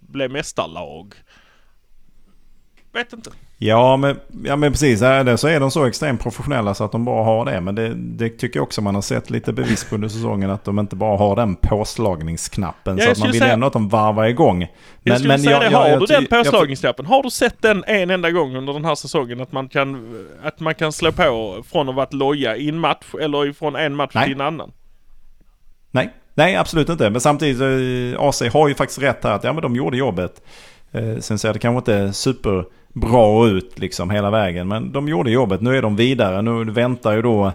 [0.00, 1.14] bli mästarlag.
[2.92, 3.30] Vet inte.
[3.58, 5.02] Ja men, ja, men precis.
[5.02, 7.60] Eller så är de så extremt professionella så att de bara har det.
[7.60, 10.50] Men det, det tycker jag också man har sett lite bevis på under säsongen.
[10.50, 12.98] Att de inte bara har den påslagningsknappen.
[12.98, 14.66] Ja, så att man vill säga- ändå att de varvar igång.
[15.02, 17.06] Jag skulle säga det, jag- har jag- du den påslagningsknappen?
[17.06, 19.40] Har du sett den en enda gång under den här säsongen?
[19.40, 23.06] Att man kan, att man kan slå på från att vara loja i en match
[23.20, 24.24] eller ifrån en match Nej.
[24.24, 24.72] till en annan?
[25.90, 27.10] Nej, nej absolut inte.
[27.10, 30.42] Men samtidigt, eh, AC har ju faktiskt rätt här att ja, men de gjorde jobbet.
[30.92, 32.12] Eh, sen ser det kanske inte
[32.94, 34.68] superbra ut liksom hela vägen.
[34.68, 35.60] Men de gjorde jobbet.
[35.60, 36.42] Nu är de vidare.
[36.42, 37.52] Nu väntar ju då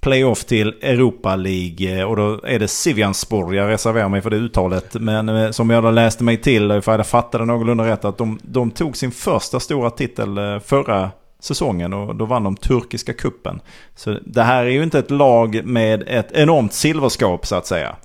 [0.00, 2.00] playoff till Europa League.
[2.00, 3.54] eh, Och då är det Sivjanspor.
[3.54, 4.94] Jag reserverar mig för det uttalet.
[4.94, 8.38] Men eh, som jag då läste mig till, för jag fattade någorlunda rätt, att de,
[8.42, 13.60] de tog sin första stora titel eh, förra säsongen och då vann de turkiska kuppen.
[13.96, 17.96] Så det här är ju inte ett lag med ett enormt silverskap så att säga.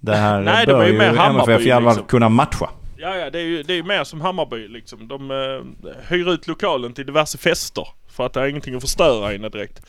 [0.00, 2.06] Det här Nej, de bör är ju ju MFF i alla fall liksom.
[2.06, 2.68] kunna matcha.
[3.02, 5.08] Ja, ja, det är ju det är ju mer som Hammarby liksom.
[5.08, 7.88] De eh, hyr ut lokalen till diverse fester.
[8.10, 9.82] För att det är ingenting att förstöra inne direkt.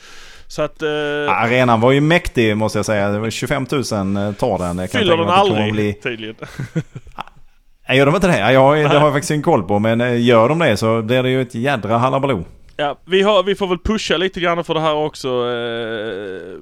[0.46, 0.82] Så att...
[0.82, 0.88] Eh,
[1.28, 3.08] Arenan var ju mäktig måste jag säga.
[3.08, 4.78] Det var 25 000 eh, tar den.
[4.78, 5.92] Jag kan fyller den aldrig Bli...
[5.92, 6.34] tydligen.
[7.88, 8.38] Nej, Gör de inte det?
[8.38, 9.78] Ja, Jag, det har jag faktiskt ingen koll på.
[9.78, 12.44] Men eh, gör de det så blir det ju ett jädra halabaloo.
[12.76, 15.28] Ja, vi, har, vi får väl pusha lite grann för det här också.
[15.28, 16.60] Eh,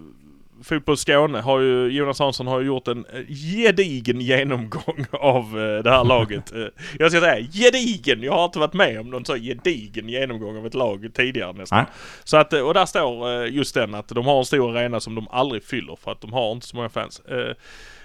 [0.63, 5.83] Fotboll Skåne har ju, Jonas Hansson har ju gjort en eh, gedigen genomgång av eh,
[5.83, 6.53] det här laget.
[6.63, 10.59] Eh, jag ska säga gedigen, jag har inte varit med om någon så gedigen genomgång
[10.59, 11.79] av ett lag tidigare nästan.
[11.79, 11.87] Nej.
[12.25, 15.29] Så att, och där står just den att de har en stor arena som de
[15.31, 17.23] aldrig fyller för att de har inte så många fans.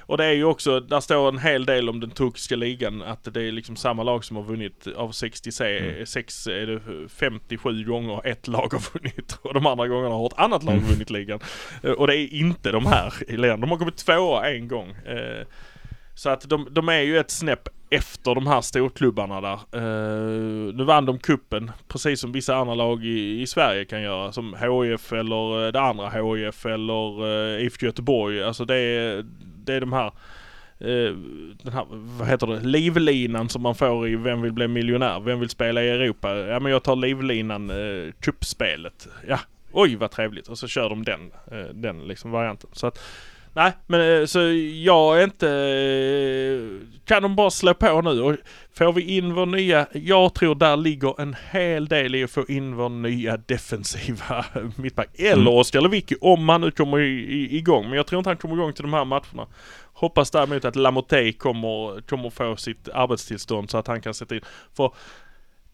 [0.07, 3.33] Och det är ju också, där står en hel del om den turkiska ligan att
[3.33, 8.47] det är liksom samma lag som har vunnit av 66 är det 57 gånger ett
[8.47, 11.39] lag har vunnit och de andra gångerna har ett annat lag vunnit ligan.
[11.83, 13.61] Eh, Och det är inte de här i ligan.
[13.61, 14.89] De har kommit tvåa en gång.
[14.89, 15.45] Eh,
[16.15, 19.59] Så att de, de är ju ett snäpp efter de här storklubbarna där.
[19.71, 24.31] Eh, nu vann de kuppen precis som vissa andra lag i, i Sverige kan göra.
[24.31, 28.43] Som HIF eller det andra HIF eller uh, IFK Göteborg.
[28.43, 29.25] Alltså det är,
[29.67, 30.05] det är de här
[30.79, 31.13] eh,
[31.63, 35.19] den här, vad heter det, livlinan som man får i Vem vill bli miljonär?
[35.19, 36.35] Vem vill spela i Europa?
[36.35, 39.07] Ja men jag tar livlinan, eh, cupspelet.
[39.27, 39.39] Ja,
[39.71, 40.47] oj vad trevligt.
[40.47, 42.69] Och så kör de den, eh, den liksom varianten.
[42.73, 42.99] Så att,
[43.57, 44.39] nej men eh, så
[44.83, 48.35] jag är inte, eh, kan de bara slå på nu och
[48.77, 52.45] får vi in vår nya, jag tror där ligger en hel del i att få
[52.47, 55.09] in vår nya defensiva mittback.
[55.19, 55.47] Eller Mm.
[55.47, 57.85] Oskar Lewicki om han nu kommer igång.
[57.85, 59.47] Men jag tror inte han kommer igång till de här matcherna.
[59.93, 64.41] Hoppas däremot att Lamotte kommer, kommer få sitt arbetstillstånd så att han kan sätta in.
[64.77, 64.91] För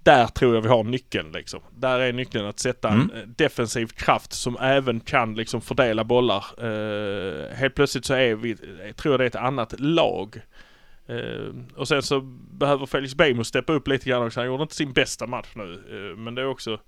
[0.04, 1.60] där tror jag vi har nyckeln liksom.
[1.76, 3.16] Där är nyckeln att sätta en Mm.
[3.16, 6.46] eh, defensiv kraft som även kan liksom fördela bollar.
[6.58, 10.42] Eh, helt plötsligt så är vi, jag tror det är ett annat lag.
[11.08, 14.39] Eh, och sen så behöver Felix Beijmo steppa upp lite grann också.
[14.39, 15.74] Han gjorde inte sin bästa match nu.
[15.92, 16.80] Eh, men det är också...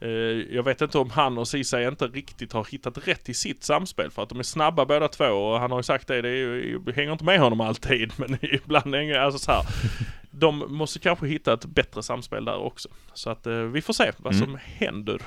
[0.00, 0.08] Eh,
[0.56, 4.10] jag vet inte om han och Ceesay inte riktigt har hittat rätt i sitt samspel
[4.10, 6.34] för att de är snabba båda två och han har ju sagt det, det är
[6.34, 9.62] ju, jag hänger inte med honom alltid men ibland hänger alltså så här.
[10.34, 12.88] De måste kanske hitta ett bättre samspel där också.
[13.14, 14.46] Så att eh, vi får se vad Mm.
[14.46, 15.20] som händer.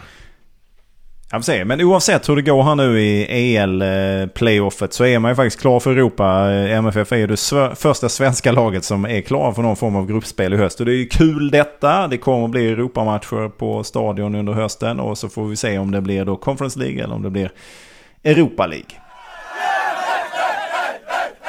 [1.31, 1.65] Jag får se.
[1.65, 3.25] Men oavsett hur det går här nu i
[3.57, 6.51] EL-playoffet så är man ju faktiskt klar för Europa.
[6.53, 9.95] Eh, MFF är ju det sve- första svenska laget som är klara för någon form
[9.95, 10.79] av gruppspel i höst.
[10.79, 12.07] Och det är ju kul detta.
[12.07, 14.99] Det kommer att bli Europamatcher på stadion under hösten.
[14.99, 17.51] Och så får vi se om det blir då Conference League eller om det blir
[18.23, 18.85] Europa League.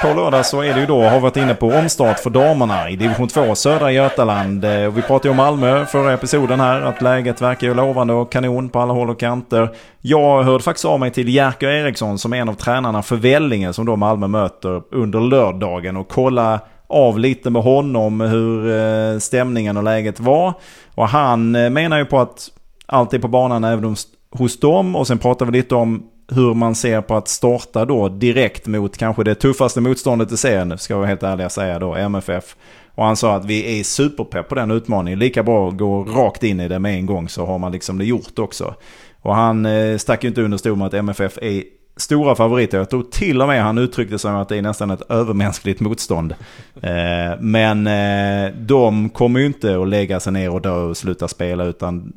[0.03, 2.97] På lördag så är det ju då, har varit inne på, omstart för damerna i
[2.97, 4.65] division 2 södra Götaland.
[4.65, 8.13] Eh, och vi pratade ju om Malmö förra episoden här, att läget verkar ju lovande
[8.15, 9.69] och kanon på alla håll och kanter.
[10.01, 13.73] Jag hörde faktiskt av mig till Jerker Eriksson som är en av tränarna för Vellinge
[13.73, 18.79] som då Malmö möter under lördagen och kolla av lite med honom hur
[19.15, 20.53] eh, stämningen och läget var.
[20.95, 22.49] Och han eh, menar ju på att
[22.87, 26.55] allt är på banan även hos- hos dem och sen pratar vi lite om hur
[26.55, 30.95] man ser på att starta då direkt mot kanske det tuffaste motståndet i serien, ska
[30.95, 32.57] jag vara helt ärlig säga då, MFF.
[32.95, 35.19] Och han sa att vi är superpepp på den utmaningen.
[35.19, 37.99] Lika bra att gå rakt in i det med en gång så har man liksom
[37.99, 38.75] det gjort också.
[39.23, 41.63] Och han eh, stack ju inte under stol med att MFF är
[41.97, 42.79] stora favoriter.
[42.79, 45.81] Jag tror till och med han uttryckte sig som att det är nästan ett övermänskligt
[45.81, 46.35] motstånd.
[46.83, 51.29] Eh, men eh, de kommer ju inte att lägga sig ner och dö och sluta
[51.29, 52.13] spela utan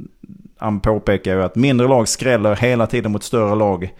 [0.60, 3.94] han påpekar ju att mindre lag skräller hela tiden mot större lag.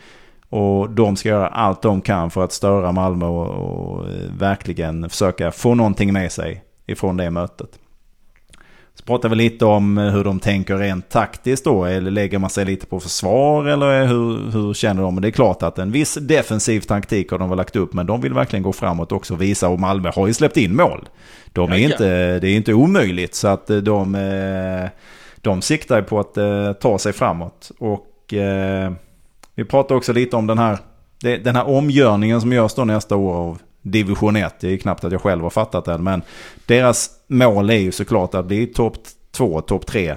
[0.50, 5.10] Och de ska göra allt de kan för att störa Malmö och, och eh, verkligen
[5.10, 7.70] försöka få någonting med sig ifrån det mötet.
[9.00, 11.86] Så pratar vi lite om eh, hur de tänker rent taktiskt då.
[11.86, 15.16] Eller lägger man sig lite på försvar eller hur, hur känner de?
[15.16, 17.94] Men det är klart att en viss defensiv taktik har de väl lagt upp.
[17.94, 19.70] Men de vill verkligen gå framåt också och visa.
[19.70, 21.10] Och Malmö har ju släppt in mål.
[21.54, 23.36] De är inte, det är inte omöjligt.
[23.36, 24.90] Så att eh, de, eh,
[25.42, 27.72] de siktar ju på att eh, ta sig framåt.
[27.80, 28.92] Och eh,
[29.56, 30.78] vi pratar också lite om den här,
[31.22, 34.56] det- den här omgörningen som görs då nästa år av division 1.
[34.60, 35.98] Det är knappt att jag själv har fattat det.
[35.98, 36.22] Men
[36.66, 38.94] deras mål är ju såklart att bli topp
[39.32, 40.16] 2, topp 3.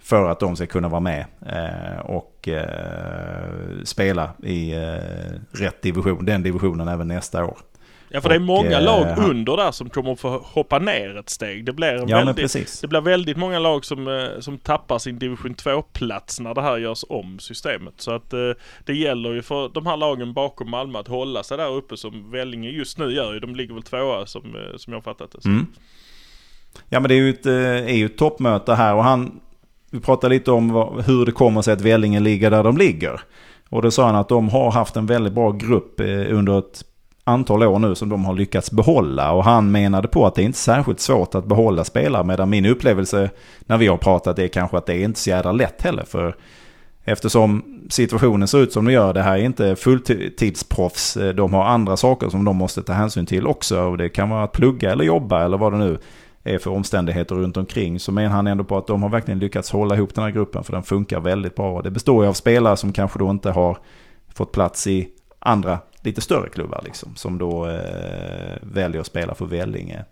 [0.00, 6.24] För att de ska kunna vara med eh, och eh, spela i eh, rätt division.
[6.24, 7.56] Den divisionen även nästa år.
[8.10, 10.38] Ja för det är Och, många eh, lag han- under där som kommer att få
[10.38, 11.64] hoppa ner ett steg.
[11.64, 15.54] Det blir, Ja väldigt, det blir väldigt många lag som, eh, som tappar sin division
[15.54, 17.94] 2-plats när det här görs om systemet.
[17.96, 18.38] Så att eh,
[18.84, 22.30] det gäller ju för de här lagen bakom Malmö att hålla sig där uppe som
[22.30, 23.40] Vellinge just nu gör ju.
[23.40, 25.48] De ligger väl tvåa som, eh, som jag fattat det.
[25.48, 25.66] Mm.
[26.88, 27.52] Ja men det är ju ett, eh,
[27.92, 29.40] är ju ett toppmöte här och han...
[29.90, 33.20] Vi pratade lite om vad, hur det kommer sig att Vellinge ligger där de ligger.
[33.68, 36.84] Och då sa han att de har haft en väldigt bra grupp eh, under ett
[37.28, 39.32] antal år nu som de har lyckats behålla.
[39.32, 42.24] Och han menade på att det är inte särskilt svårt att behålla spelare.
[42.24, 45.52] Medan min upplevelse när vi har pratat är kanske att det är inte så jävla
[45.52, 46.04] lätt heller.
[46.04, 46.36] För
[47.04, 51.16] eftersom situationen ser ut som den gör, det här är inte fulltidsproffs.
[51.16, 53.80] Eh, de har andra saker som de måste ta hänsyn till också.
[53.80, 55.98] Och det kan vara att plugga eller jobba eller vad det nu
[56.44, 58.00] är för omständigheter runt omkring.
[58.00, 60.64] Så menar han ändå på att de har verkligen lyckats hålla ihop den här gruppen
[60.64, 61.76] för den funkar väldigt bra.
[61.76, 63.78] Och Det består ju av spelare som kanske då inte har
[64.34, 67.16] fått plats i andra lite större klubbar liksom.
[67.16, 70.04] Som då eh, väljer att spela för Vellinge.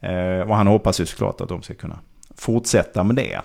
[0.00, 1.98] Eh, och han hoppas ju såklart att de ska kunna
[2.36, 3.40] fortsätta med det.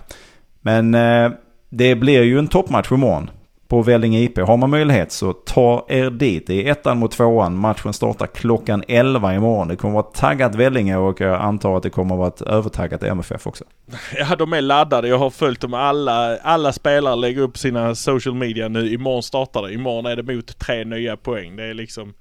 [0.62, 1.32] Men eh,
[1.70, 3.30] det blir ju en toppmatch imorgon
[3.70, 4.38] på Vellinge IP.
[4.38, 6.48] Har man möjlighet så ta er dit.
[6.48, 7.58] Det är ettan mot tvåan.
[7.58, 9.68] Matchen startar klockan 11 imorgon.
[9.68, 12.42] Det kommer att vara taggat Vellinge och jag antar att det kommer att vara ett
[12.42, 13.64] övertaggat MFF också.
[14.16, 15.08] Ja, de är laddade.
[15.08, 16.38] Jag har följt dem alla.
[16.38, 18.94] Alla spelare lägger upp sina social media nu.
[18.94, 19.74] Imorgon startar det.
[19.74, 21.56] Imorgon är det mot tre nya poäng.
[21.56, 22.14] Det är liksom...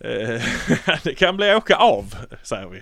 [0.00, 0.42] Eh,
[1.02, 2.80] det kan bli åka av, säger vi.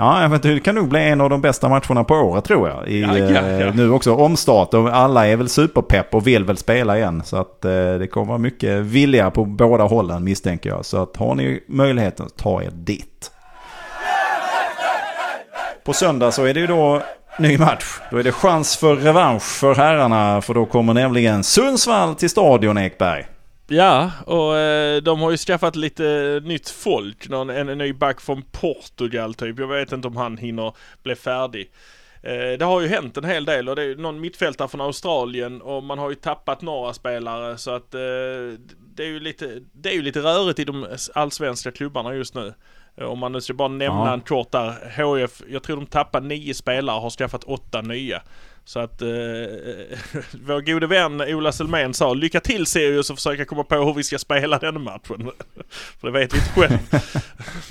[0.00, 2.44] Ja, jag vet inte, det kan nog bli en av de bästa matcherna på året
[2.44, 2.88] tror jag.
[2.88, 3.66] I, Ja, ja, ja.
[3.66, 7.22] eh, Nu också omstart och alla är väl superpepp och vill väl spela igen.
[7.24, 10.84] Så att eh, det kommer vara mycket vilja på båda hållen misstänker jag.
[10.84, 13.30] Så att har ni möjligheten, ta er dit.
[15.84, 17.02] På söndag så är det ju då
[17.38, 17.84] ny match.
[18.10, 20.40] Då är det chans för revansch för herrarna.
[20.40, 23.26] För då kommer nämligen Sundsvall till Stadion Ekberg.
[23.70, 27.28] Ja, och eh, de har ju skaffat lite nytt folk.
[27.28, 29.58] Någon, en, en ny back från Portugal typ.
[29.58, 31.70] Jag vet inte om han hinner bli färdig.
[32.22, 35.62] Eh, det har ju hänt en hel del och det är någon mittfältare från Australien
[35.62, 38.00] och man har ju tappat några spelare så att eh,
[38.94, 42.54] det är ju lite, det är ju lite rörigt i de allsvenska klubbarna just nu.
[42.96, 44.12] Eh, Om man nu ska bara nämna Ja.
[44.14, 44.70] en kort där.
[44.96, 48.22] HF, jag tror de tappar nio spelare och har skaffat åtta nya.
[48.68, 49.08] Så att eh,
[50.32, 54.04] vår gode vän Ola Selmén sa lycka till Sirius och försöka komma på hur vi
[54.04, 55.30] ska spela den matchen.
[56.00, 56.78] För det vet vi inte själv.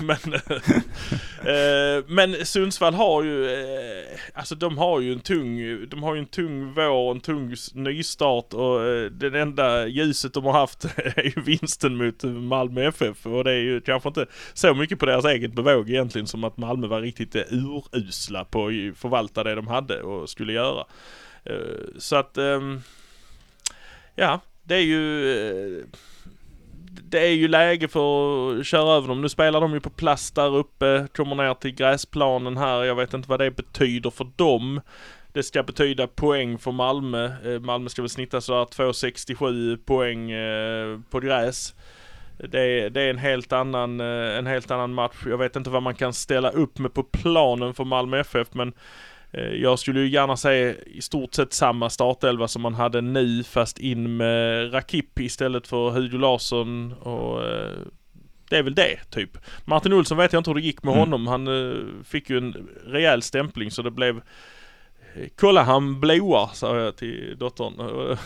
[0.00, 6.02] men, eh, eh, men Sundsvall har ju, eh, alltså de har ju en tung, de
[6.02, 10.52] har ju en tung vår, en tung nystart och eh, det enda ljuset de har
[10.52, 14.98] haft är ju vinsten mot Malmö FF och det är ju kanske inte så mycket
[14.98, 19.54] på deras eget bevåg egentligen som att Malmö var riktigt urusla på att förvalta det
[19.54, 20.87] de hade och skulle göra.
[21.44, 22.82] Eh, så att, ehm,
[24.14, 25.32] ja, det är ju
[25.78, 25.84] eh,
[27.02, 29.20] det är ju läge för att köra över dem.
[29.20, 32.84] Nu spelar de ju på plast där uppe, kommer ner till gräsplanen här.
[32.84, 34.80] Jag vet inte vad det betyder för dem.
[35.32, 37.30] Det ska betyda poäng för Malmö.
[37.44, 40.32] Eh, Malmö ska väl snitta sådär 2,67 poäng
[41.10, 41.74] på gräs.
[42.50, 45.16] Det är, det är, en helt annan, en helt annan match.
[45.26, 48.72] Jag vet inte vad man kan ställa upp med på planen för Malmö FF men
[49.32, 53.78] jag skulle ju gärna se i stort sett samma startelva som man hade nu fast
[53.78, 57.78] in med Rakip istället för Hugo Larsson och eh,
[58.50, 59.38] det är väl det, typ.
[59.64, 61.00] Martin Olsson vet jag inte hur det gick med mm.
[61.00, 61.26] honom.
[61.26, 64.20] Han uh, fick ju en rejäl stämpling så det blev
[65.36, 67.74] Kolla han blåar, sa jag till dottern.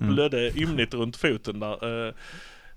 [0.00, 0.14] Mm.
[0.14, 2.14] Blödde ymnigt runt foten där.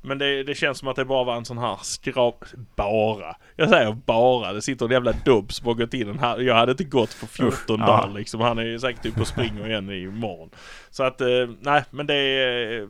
[0.05, 2.45] Men det, det, känns som att det bara var en sån här skrap...
[2.75, 3.35] Bara.
[3.55, 4.53] Jag säger bara.
[4.53, 6.39] Det sitter en jävla dubb som har gått in den här.
[6.39, 8.41] Jag hade inte gått för 14 Usch, dagar liksom.
[8.41, 10.49] Han är säkert ute och springer igen imorgon.
[10.89, 12.87] Så att, eh, nej men det är...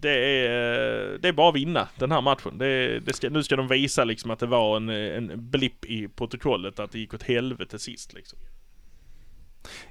[0.00, 2.58] Det är, det är bara att vinna den här matchen.
[2.58, 6.08] Det, det ska, nu ska de visa liksom att det var en, en blipp i
[6.08, 6.78] protokollet.
[6.78, 8.38] Att det gick åt helvete sist liksom.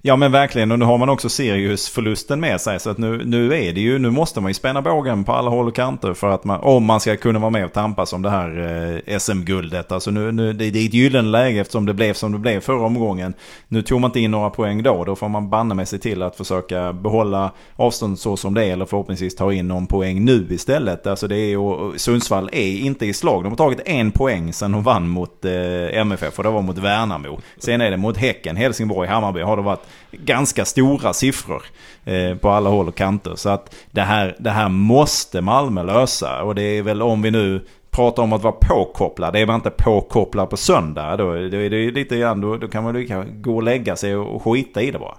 [0.01, 2.79] Ja men verkligen och nu har man också Sirius-förlusten med sig.
[2.79, 5.49] Så att nu, nu är det ju, nu måste man ju spänna bågen på alla
[5.49, 8.21] håll och kanter för att man, om man ska kunna vara med och tampas om
[8.21, 9.91] det här eh, SM-guldet.
[9.91, 12.59] Alltså nu, nu, det, det är ett gyllene läge eftersom det blev som det blev
[12.59, 13.33] förra omgången.
[13.67, 15.03] Nu tog man inte in några poäng då.
[15.03, 18.73] Då får man banne med sig till att försöka behålla avstånd så som det är.
[18.73, 21.07] Eller förhoppningsvis ta in någon poäng nu istället.
[21.07, 23.43] Alltså det är, och Sundsvall är inte i slag.
[23.43, 26.77] De har tagit en poäng sedan de vann mot eh, MFF och det var mot
[26.77, 27.39] Värnamo.
[27.57, 31.63] Sen är det mot Häcken, Helsingborg, Hammarby har de varit ganska stora siffror
[32.05, 33.35] eh, på alla håll och kanter.
[33.35, 36.43] Så att det här, det här måste Malmö lösa.
[36.43, 39.35] Och det är väl om vi nu pratar om att vara påkopplad.
[39.35, 42.83] Är man inte påkopplad på söndag då, då är det lite grann, då, då kan
[42.83, 45.17] man lika gå och lägga sig och skita i det bara.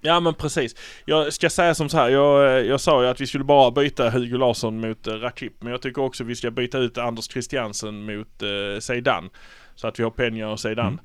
[0.00, 0.76] Ja men precis.
[1.04, 2.08] Jag ska säga som så här.
[2.08, 5.62] Jag, jag sa ju att vi skulle bara byta Hugo Larsson mot uh, Rakip.
[5.62, 8.42] Men jag tycker också vi ska byta ut Anders Christiansen mot
[8.80, 9.30] Zeidan.
[9.74, 10.86] Så att vi har Peña och Zeidan.
[10.86, 11.00] Mm.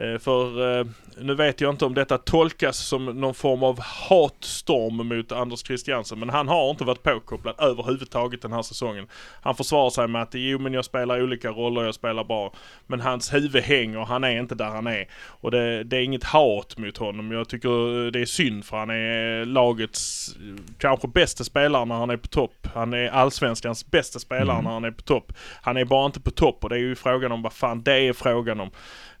[0.00, 0.86] Eh, för eh,
[1.18, 6.18] nu vet jag inte om detta tolkas som någon form av hatstorm mot Anders Christiansen.
[6.18, 9.06] Men han har inte varit påkopplad överhuvudtaget den här säsongen.
[9.42, 12.52] Han försvarar sig med att jo men jag spelar olika roller, jag spelar bra.
[12.86, 15.08] Men hans huvud hänger, han är inte där han är.
[15.26, 17.32] Och det, det är inget hat mot honom.
[17.32, 20.30] Jag tycker det är synd för han är lagets
[20.78, 22.66] kanske bästa spelare när han är på topp.
[22.74, 24.64] Han är allsvenskans bästa spelare mm.
[24.64, 25.32] när han är på topp.
[25.62, 28.00] Han är bara inte på topp och det är ju frågan om vad fan det
[28.00, 28.70] är frågan om.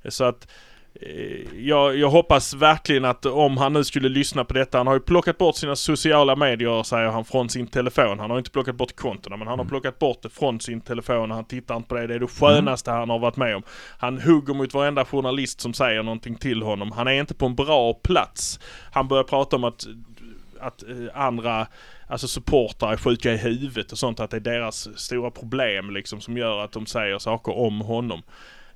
[0.08, 0.69] Så att Eh,
[1.56, 5.00] jag, jag, hoppas verkligen att om han nu skulle lyssna på detta, han har ju
[5.00, 8.18] plockat bort sina sociala medier säger han från sin telefon.
[8.18, 9.70] Han har inte plockat bort kontona men han har mm.
[9.70, 12.06] plockat bort det från sin telefon och han tittar inte på det.
[12.06, 13.00] Det är det skönaste mm.
[13.00, 13.62] han har varit med om.
[13.98, 16.92] Han hugger mot varenda journalist som säger någonting till honom.
[16.92, 18.60] Han är inte på en bra plats.
[18.92, 19.86] Han börjar prata om att,
[20.60, 21.66] att eh, andra
[22.10, 26.20] Alltså supportrar är sjuka i huvudet och sånt, att det är deras stora problem liksom
[26.20, 28.22] som gör att de säger saker om honom.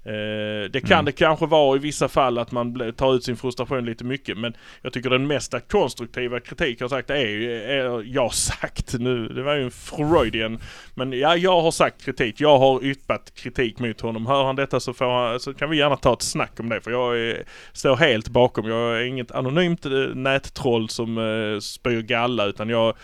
[0.04, 1.04] Eh, det kan mm.
[1.04, 4.54] det kanske vara i vissa fall att man tar ut sin frustration lite mycket men
[4.82, 9.42] jag tycker den mesta konstruktiva kritik jag sagt är ju, är jag sagt nu, det
[9.42, 10.58] var ju en Freudian.
[10.94, 12.40] Men ja, jag har sagt kritik.
[12.40, 14.26] Jag har yppat kritik mot honom.
[14.26, 16.80] Hör han detta så, får han, så kan vi gärna ta ett snack om det
[16.80, 18.68] för jag är, står helt bakom.
[18.68, 22.94] Jag är inget anonymt eh, nättroll som uh, spyr galla utan jag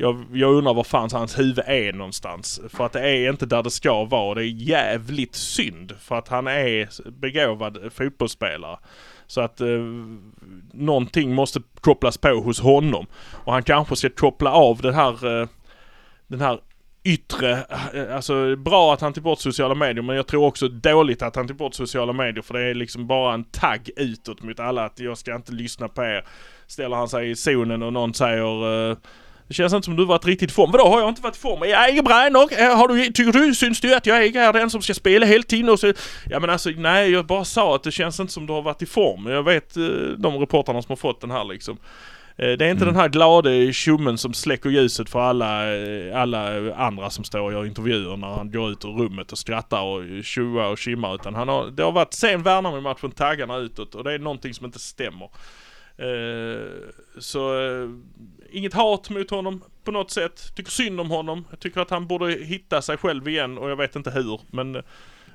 [0.00, 2.60] jag, jag undrar var fan hans huvud är någonstans.
[2.68, 4.34] För att det är inte där det ska vara.
[4.34, 5.92] Det är jävligt synd.
[6.00, 8.78] För att han är begåvad fotbollsspelare.
[9.26, 9.66] Så att eh,
[10.72, 13.06] någonting måste kopplas på hos honom.
[13.32, 15.48] Och han kanske ska koppla av den här, eh,
[16.26, 16.60] den här
[17.04, 17.52] yttre,
[17.94, 21.36] eh, alltså bra att han tog bort sociala medier men jag tror också dåligt att
[21.36, 24.84] han tog bort sociala medier för det är liksom bara en tagg utåt mot alla
[24.84, 26.24] att jag ska inte lyssna på er.
[26.66, 28.96] Ställer han sig i zonen och någon säger eh,
[29.50, 30.70] det känns inte som du varit riktigt i form.
[30.70, 31.68] Vadå, har jag inte varit i form?
[31.68, 32.52] Jag är bra nog.
[32.52, 35.68] Har du, tycker du, syns du att jag är den som ska spela hela tiden?
[35.68, 35.92] Och så,
[36.28, 38.82] ja men alltså, nej, jag bara sa att det känns inte som du har varit
[38.82, 39.26] i form.
[39.26, 39.82] Jag vet eh,
[40.18, 41.78] de reportrarna som har fått den här liksom.
[42.36, 42.94] Eh, det är inte mm.
[42.94, 47.52] den här glade tjommen som släcker ljuset för alla, eh, alla andra som står och
[47.52, 51.14] gör intervjuer när han går ut ur rummet och skrattar och tjoar och kimmar.
[51.14, 54.66] Utan han har, det har varit sen Värnamo-matchen taggarna utåt och det är någonting som
[54.66, 55.30] inte stämmer.
[56.00, 56.66] Eh,
[57.18, 57.88] så eh,
[58.52, 60.52] inget hat mot honom på något sätt.
[60.54, 61.44] Tycker synd om honom.
[61.50, 64.40] Jag tycker att han borde hitta sig själv igen och jag vet inte hur.
[64.50, 64.82] Men,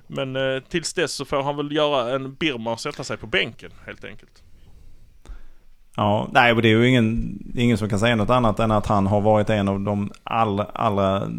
[0.07, 3.27] men eh, tills dess så får han väl göra en Birma och sätta sig på
[3.27, 4.43] bänken helt enkelt.
[5.97, 9.07] Ja, nej, det är ju ingen, ingen som kan säga något annat än att han
[9.07, 11.31] har varit en av de allra, allra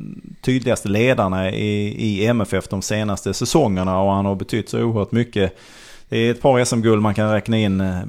[0.43, 5.57] tydligaste ledarna i, i MFF de senaste säsongerna och han har betytt så oerhört mycket.
[6.09, 8.01] Det är ett par SM-guld man kan räkna in eh,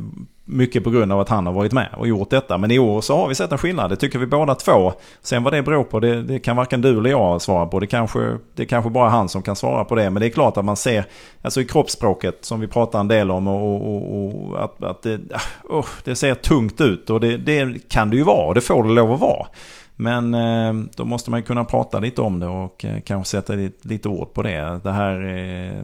[0.48, 2.58] mycket på grund av att han har varit med och gjort detta.
[2.58, 3.90] Men i år så har vi sett en skillnad.
[3.90, 4.94] Det tycker vi båda två.
[5.22, 7.80] Sen vad det beror på, det, det kan varken du eller jag svara på.
[7.80, 10.10] Det kanske, det är kanske bara han som kan svara på det.
[10.10, 11.06] Men det är klart att man ser,
[11.42, 15.20] alltså i kroppsspråket som vi pratar en del om och, och, och att, att det,
[15.64, 17.10] oh, det ser tungt ut.
[17.10, 18.54] Och det, det kan det ju vara.
[18.54, 19.48] Det får det lov att vara.
[19.96, 24.10] Men eh, då måste man kunna prata lite om det och eh, kanske sätta lite,
[24.10, 24.80] ord på det.
[24.84, 25.38] Det här...
[25.38, 25.84] Eh,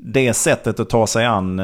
[0.00, 1.60] det sättet att ta sig an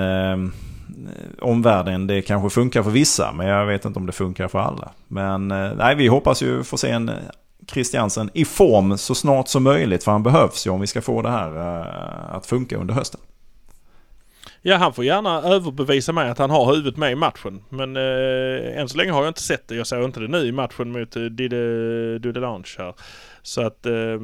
[1.06, 4.58] Eh, omvärlden, det kanske funkar för vissa, men jag vet inte om det funkar för
[4.58, 4.92] alla.
[5.08, 7.14] Men eh, nej, vi hoppas ju få se en eh,
[7.72, 11.22] Christiansen i form så snart som möjligt, för han behövs ju om vi ska få
[11.22, 11.56] det här
[12.30, 13.20] att funka under hösten.
[14.66, 17.62] Ja, han får gärna överbevisa mig att han har huvudet med i matchen.
[17.68, 19.74] Men eh, än så länge har jag inte sett det.
[19.74, 22.94] Jag såg inte det nu i matchen mot eh, Dide Dudelange här.
[23.42, 24.20] Så att eh,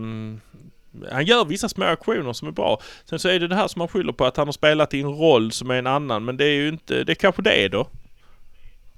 [1.13, 2.81] han gör vissa små aktioner som är bra.
[3.05, 5.01] Sen så är det det här som han skyller på att han har spelat i
[5.01, 6.25] en roll som är en annan.
[6.25, 7.89] Men det är ju inte, det är kanske det då.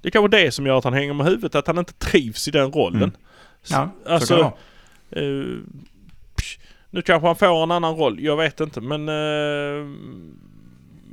[0.01, 2.49] Det är kanske det som gör att han hänger med huvudet, att han inte trivs
[2.49, 3.03] i den rollen.
[3.03, 3.15] Mm.
[3.71, 4.53] Ja, alltså, så kan
[5.11, 5.59] det uh,
[6.91, 9.09] Nu kanske han får en annan roll, jag vet inte men...
[9.09, 9.87] Uh,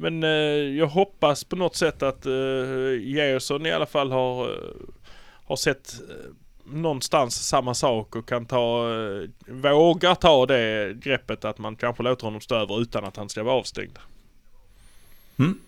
[0.01, 4.57] men uh, jag hoppas på något sätt att uh, Gerson i alla fall har,
[5.45, 5.93] har sett
[6.73, 8.83] någonstans samma sak och kan ta,
[9.47, 13.29] våga vågar ta det greppet att man kanske låter honom stå över utan att han
[13.29, 13.97] ska vara avstängd.
[15.39, 15.59] Mm.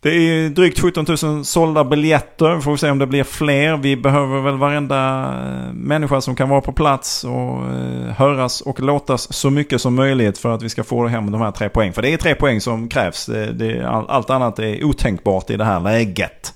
[0.00, 2.60] Det är drygt 17 000 sålda biljetter.
[2.60, 3.76] Får vi se om det blir fler.
[3.76, 8.80] Vi behöver väl varenda eh, människa som kan vara på plats och eh, höras och
[8.80, 11.92] låtas så mycket som möjligt för att vi ska få hem de här tre poäng.
[11.92, 13.28] För det är tre poäng som krävs.
[13.28, 16.54] Eh, det, allt annat är otänkbart i det här läget.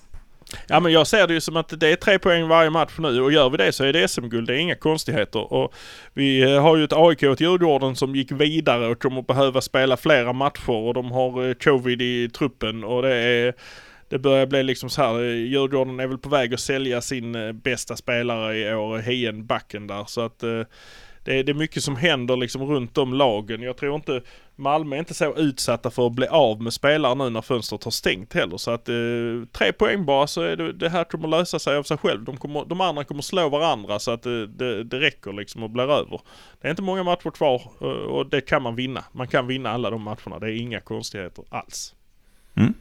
[0.67, 3.21] Ja men jag ser det ju som att det är tre poäng varje match nu
[3.21, 4.47] och gör vi det så är det SM-guld.
[4.47, 5.53] Det är inga konstigheter.
[5.53, 5.75] Och
[6.13, 9.97] vi eh, har ju ett AIK åt Djurgården som gick vidare och kommer behöva spela
[9.97, 13.55] flera matcher och de har eh, covid i truppen och det är
[14.09, 15.25] det börjar bli liksom så här.
[15.25, 19.87] Eh, Djurgården är väl på väg att sälja sin bästa spelare i år, Hien Backen
[19.87, 20.05] där.
[20.07, 20.45] Så att
[21.25, 23.63] det är, det är mycket som händer liksom runt om lagen.
[23.63, 24.23] Jag tror inte
[24.57, 27.91] Malmö är inte så utsatta för att bli av med spelare nu när fönstret har
[27.91, 28.57] stängt heller.
[28.57, 28.95] Så att eh,
[29.53, 32.25] tre poäng bara så är det, det här kommer lösa sig av sig själv.
[32.25, 35.71] De, kommer, de andra kommer slå varandra så att det, det, det räcker liksom och
[35.71, 36.21] blir över.
[36.61, 39.05] Det är inte många matcher kvar eh, och det kan man vinna.
[39.13, 40.39] Man kan vinna alla de matcherna.
[40.39, 41.95] Det är inga konstigheter alls.
[42.55, 42.75] Mm.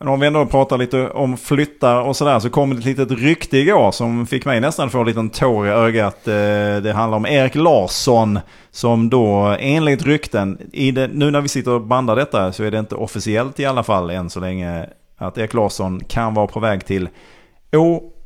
[0.00, 3.10] Men om vi ändå pratar lite om flyttar och sådär så kom det ett litet
[3.10, 6.28] rykte igår som fick mig nästan få en liten tår i ögat.
[6.28, 6.34] Eh,
[6.82, 8.38] det handlar om Erik Larsson
[8.70, 12.70] som då enligt rykten, i det, nu när vi sitter och bandar detta så är
[12.70, 14.86] det inte officiellt i alla fall än så länge
[15.16, 17.08] att Erik Larsson kan vara på väg till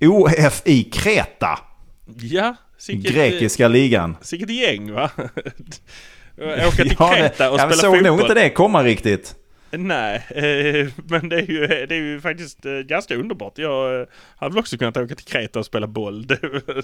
[0.01, 1.59] OFI Kreta.
[2.20, 4.16] Ja, sicket, Grekiska ligan.
[4.20, 5.11] Sicket gäng va?
[6.68, 7.70] Åka till Kreta och ja, spela fotboll.
[7.70, 9.35] Jag såg nog inte det komma riktigt.
[9.79, 13.59] Nej, eh, men det är, ju, det är ju faktiskt eh, ganska underbart.
[13.59, 14.07] Jag eh,
[14.37, 16.27] hade väl också kunnat åka till Kreta och spela boll.
[16.27, 16.39] Det,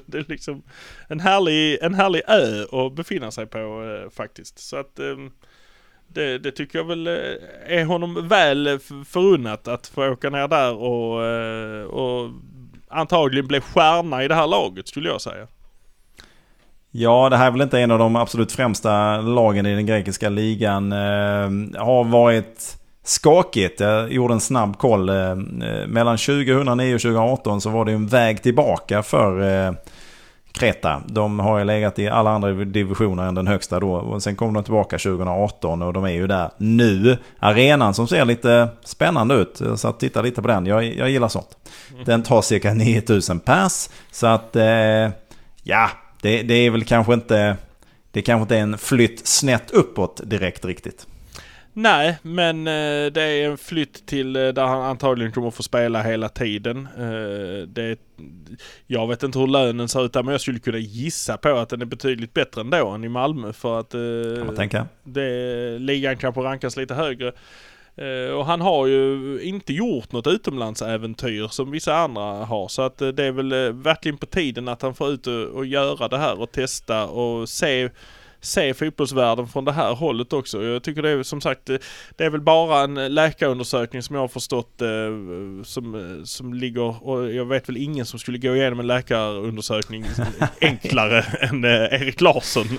[0.06, 0.62] det är liksom
[1.08, 4.58] en härlig, en härlig ö att befinna sig på eh, faktiskt.
[4.58, 5.30] Så att ehm,
[6.08, 7.14] det, det, tycker jag väl eh,
[7.66, 12.30] är honom väl förunnat att få åka ner där och, eh, och
[12.88, 15.46] antagligen bli stjärna i det här laget skulle jag säga.
[16.92, 20.28] Ja, det här är väl inte en av de absolut främsta lagen i den grekiska
[20.28, 20.92] ligan.
[20.92, 23.80] Eh, har varit skakigt.
[23.80, 25.08] Jag gjorde en snabb koll.
[25.08, 25.36] Eh,
[25.86, 29.72] mellan 2009 och 2018 så var det en väg tillbaka för eh,
[30.52, 31.02] Kreta.
[31.06, 33.92] De har ju legat i alla andra divisioner än den högsta då.
[33.92, 37.18] Och sen kom de tillbaka 2018 och de är ju där nu.
[37.38, 39.62] Arenan som ser lite spännande ut.
[39.76, 40.66] Så att titta lite på den.
[40.66, 41.58] Jag, jag gillar sånt.
[42.04, 43.88] Den tar cirka 9000 pers.
[44.10, 45.08] Så att eh,
[45.62, 45.90] ja,
[46.22, 47.56] det, det är väl kanske inte...
[48.12, 51.06] Det kanske inte är en flytt snett uppåt direkt riktigt.
[51.82, 56.02] Nej, men eh, det är en flytt till eh, där han antagligen kommer få spela
[56.02, 56.88] hela tiden.
[56.98, 57.98] Eh, det,
[58.86, 61.68] jag vet inte hur lönen ser ut där, men jag skulle kunna gissa på att
[61.68, 64.86] den är betydligt bättre ändå än i Malmö för att eh, kan man tänka.
[65.04, 67.32] Det, ligan kanske rankas lite högre.
[68.36, 72.68] Och han har ju inte gjort något utomlandsäventyr som vissa andra har.
[72.68, 76.08] Så att det är väl verkligen på tiden att han får ut och, och göra
[76.08, 77.90] det här och testa och se
[78.40, 80.62] se fotbollsvärlden från det här hållet också.
[80.62, 81.78] Jag tycker det är som sagt, det,
[82.16, 84.88] det är väl bara en läkarundersökning som jag har förstått eh,
[85.64, 90.04] som, som ligger, och jag vet väl ingen som skulle gå igenom en läkarundersökning
[90.60, 92.66] enklare än eh, Erik Larsson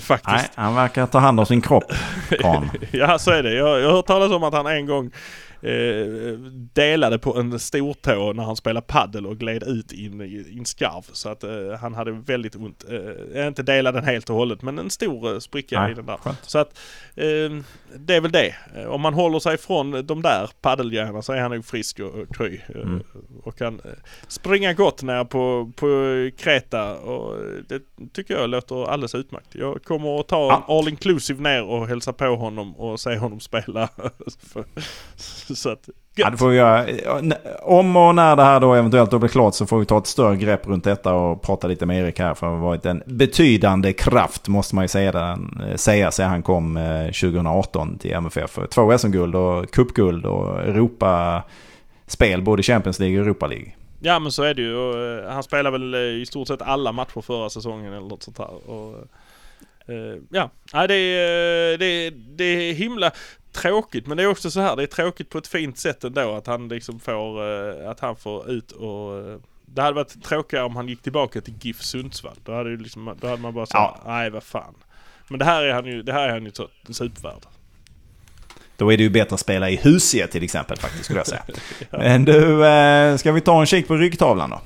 [0.00, 0.26] faktiskt.
[0.26, 1.92] Nej, han verkar ta hand om sin kropp,
[2.30, 2.70] Gran.
[2.90, 3.54] ja, så är det.
[3.54, 5.10] Jag, jag har hört talas om att han en gång
[5.62, 6.38] eh,
[6.74, 10.64] delade på en stortå när han spelade paddel och gled ut i en, i en
[10.64, 11.02] skarv.
[11.12, 12.84] Så att eh, han hade väldigt ont.
[13.34, 16.06] Eh, inte delade den helt och hållet men en stor eh, spricka Nej, i den
[16.06, 16.16] där.
[16.16, 16.38] skönt.
[16.42, 16.78] Så att
[17.14, 17.50] eh,
[17.96, 18.54] det är väl det.
[18.76, 22.36] Eh, Om man håller sig från de där paddeljärnen så är han nog frisk och,
[22.36, 22.60] kry.
[22.74, 23.02] Mm.
[23.42, 23.80] Och kan
[24.28, 25.86] springa gott ner på, på
[26.38, 27.36] Kreta och
[27.68, 27.82] det
[28.12, 29.54] tycker jag låter alldeles utmärkt.
[29.54, 33.40] Jag kommer att ta en all inclusive ner och hälsa på honom och se honom
[33.40, 33.88] spela.
[35.56, 36.86] så att, Ja, får vi göra.
[37.62, 40.06] Om och när det här då eventuellt då blir klart så får vi ta ett
[40.06, 42.34] större grepp runt detta och prata lite med Erik här.
[42.34, 46.42] För han har varit en betydande kraft måste man ju säga, den, säga sedan han
[46.42, 48.58] kom eh, 2018 till MFF.
[48.70, 53.72] Två SM-guld och cupguld och Europa-spel både Champions League och Europa League.
[54.00, 54.76] Ja men så är det ju.
[54.76, 58.22] Och, eh, han spelade väl eh, i stort sett alla matcher förra säsongen eller något
[58.22, 58.70] sånt här.
[58.70, 58.94] Och,
[59.86, 60.50] eh, ja,
[60.86, 63.10] det är, det, är, det är himla
[63.52, 64.76] tråkigt men det är också så här.
[64.76, 67.42] Det är tråkigt på ett fint sätt ändå att han liksom får,
[67.82, 71.40] eh, att han får ut och eh, det hade varit tråkigare om han gick tillbaka
[71.40, 72.36] till GIF Sundsvall.
[72.44, 74.10] Då hade, ju liksom, då hade man bara sagt, Ja.
[74.12, 74.74] nej vad fan.
[75.28, 76.50] Men det här är han ju, det här är han ju
[76.94, 77.42] supervärd.
[78.76, 81.42] Då är det ju bättre att spela i Husie till exempel faktiskt skulle jag säga.
[81.90, 84.60] Men du, eh, ska vi ta en kik på ryggtavlan då?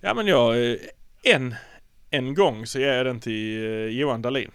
[0.00, 0.76] Ja men jag,
[1.22, 1.54] en,
[2.10, 4.50] en gång så ger jag den till Johan Dahlin.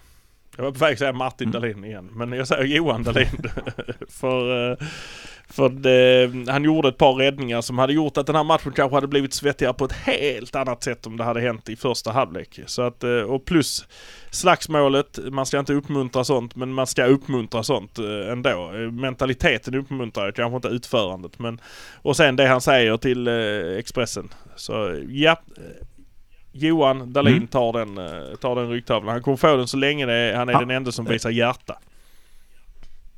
[0.58, 3.44] Jag var på väg att säga Martin Dahlin igen, men jag säger Johan Dahlin.
[4.10, 4.78] för eh,
[5.52, 8.96] för det, han gjorde ett par räddningar som hade gjort att den här matchen kanske
[8.96, 12.60] hade blivit svettigare på ett helt annat sätt om det hade hänt i första halvlek.
[12.66, 13.88] Så att, eh, och plus
[14.30, 18.72] slagsmålet, man ska inte uppmuntra sånt men man ska uppmuntra sånt eh, ändå.
[18.92, 21.62] Mentaliteten uppmuntrar kanske inte utförandet men
[21.94, 23.28] och sen det han säger till
[23.78, 24.30] Expressen.
[24.56, 25.42] Så ja,
[26.52, 27.48] Johan Dahlin Mm.
[27.48, 29.12] tar, den, eh, tar den ryggtavlan.
[29.14, 30.60] Han kommer få den så länge det är, han är Ja.
[30.60, 31.78] den enda som visar hjärta.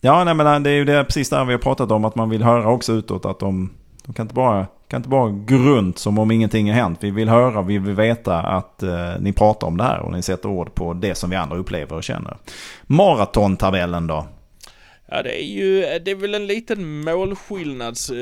[0.01, 2.05] Ja, nej, men det är ju det precis där vi har pratat om.
[2.05, 3.69] Att man vill höra också utåt att de,
[4.05, 6.97] de kan, inte bara, kan inte bara gå runt som om ingenting har hänt.
[7.01, 10.21] Vi vill höra, vi vill veta att eh, ni pratar om det här och ni
[10.21, 12.37] sätter ord på det som vi andra upplever och känner.
[12.83, 14.27] Maratontabellen då?
[15.07, 18.15] Ja det är ju, det är väl en liten målskillnads eh,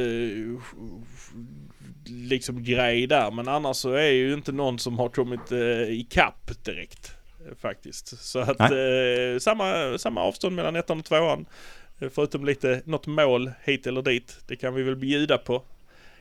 [2.12, 6.51] liksom grej där men annars så är ju inte någon som har kommit eh, ikapp
[6.66, 7.12] direkt.
[7.47, 8.24] eh, Faktiskt.
[8.24, 11.45] Så att eh, samma, samma avstånd mellan ettan och tvåan.
[11.99, 14.38] Eh, Förutom lite, något mål hit eller dit.
[14.47, 15.64] Det kan vi väl bjuda på.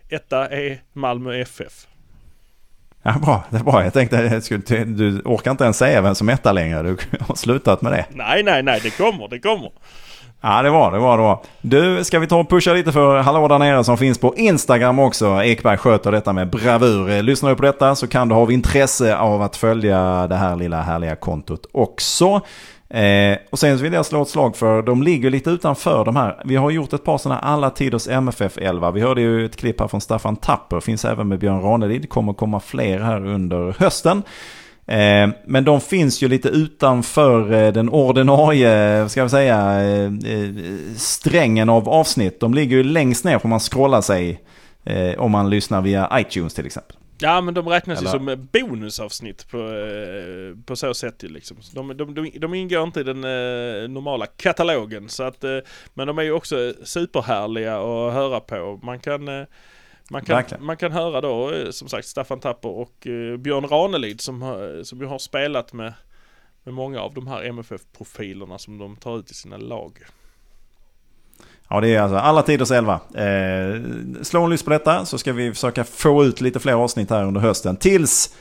[0.08, 1.86] Etta är Malmö FF.
[3.02, 3.44] Ja, bra.
[3.50, 3.84] Det är bra.
[3.84, 6.82] Jag tänkte, jag skulle, du orkar inte ens säga vem som etta längre.
[6.82, 8.06] Du har slutat med det.
[8.10, 9.72] Nej, nej, nej, det kommer, det kommer.
[10.42, 10.98] Ja, det var det.
[10.98, 11.38] Var, det var.
[11.60, 14.98] Du, ska vi ta och pusha lite för Hallå där nere som finns på Instagram
[14.98, 15.42] också.
[15.42, 17.10] Ekberg sköter detta med bravur.
[17.10, 20.56] Eh, lyssnar du på detta så kan du ha intresse av att följa det här
[20.56, 22.40] lilla härliga kontot också.
[22.90, 26.16] Eh, och sen så vill jag slå ett slag för, de ligger lite utanför de
[26.16, 26.42] här.
[26.44, 28.90] Vi har gjort ett par sådana alla tiders MFF 11.
[28.90, 32.08] Vi hörde ju ett klipp här från Staffan Tapper, finns även med Björn Ranelid.
[32.08, 34.22] kommer komma fler här under hösten.
[34.90, 40.54] Eh, men de finns ju lite utanför eh, den ordinarie, ska vi säga, eh, eh,
[40.96, 42.40] strängen av avsnitt.
[42.40, 44.40] De ligger ju längst ner om man scrollar sig
[44.84, 46.96] eh, om man lyssnar via iTunes till exempel.
[47.22, 51.28] Ja men de räknas Eller- ju som eh, bonusavsnitt på, eh, på så sätt ju
[51.28, 51.56] liksom.
[51.74, 55.58] De, de, de, de ingår inte i den eh, normala katalogen så att, eh,
[55.94, 58.80] men de är ju också superhärliga att höra på.
[58.82, 59.46] Man kan, eh,
[60.10, 60.64] man kan, Verkligen.
[60.64, 64.82] man kan höra då eh, som sagt Staffan Tapper och eh, Björn Ranelid som, har-
[64.82, 65.92] som ju har spelat med,
[66.64, 69.98] med många av de här MFF-profilerna som de tar ut i sina lag.
[71.68, 73.00] Ja, det är alltså alla tiders 11.
[73.14, 73.80] Eh,
[74.22, 77.24] slå en lyss på detta så ska vi försöka få ut lite fler avsnitt här
[77.24, 77.76] under hösten.
[77.76, 78.36] Tills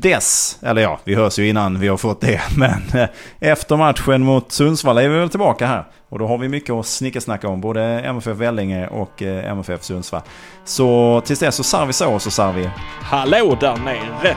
[0.00, 2.40] dess, eller ja, vi hörs ju innan vi har fått det.
[2.56, 3.08] Men eh,
[3.40, 5.84] efter matchen mot Sundsvall är vi väl tillbaka här.
[6.08, 7.60] Och då har vi mycket att snickersnacka om.
[7.60, 10.22] Både MFF Vellinge och eh, MFF Sundsvall.
[10.64, 12.70] Så tills dess så sar vi så så sar vi
[13.02, 14.36] Hallå där nere!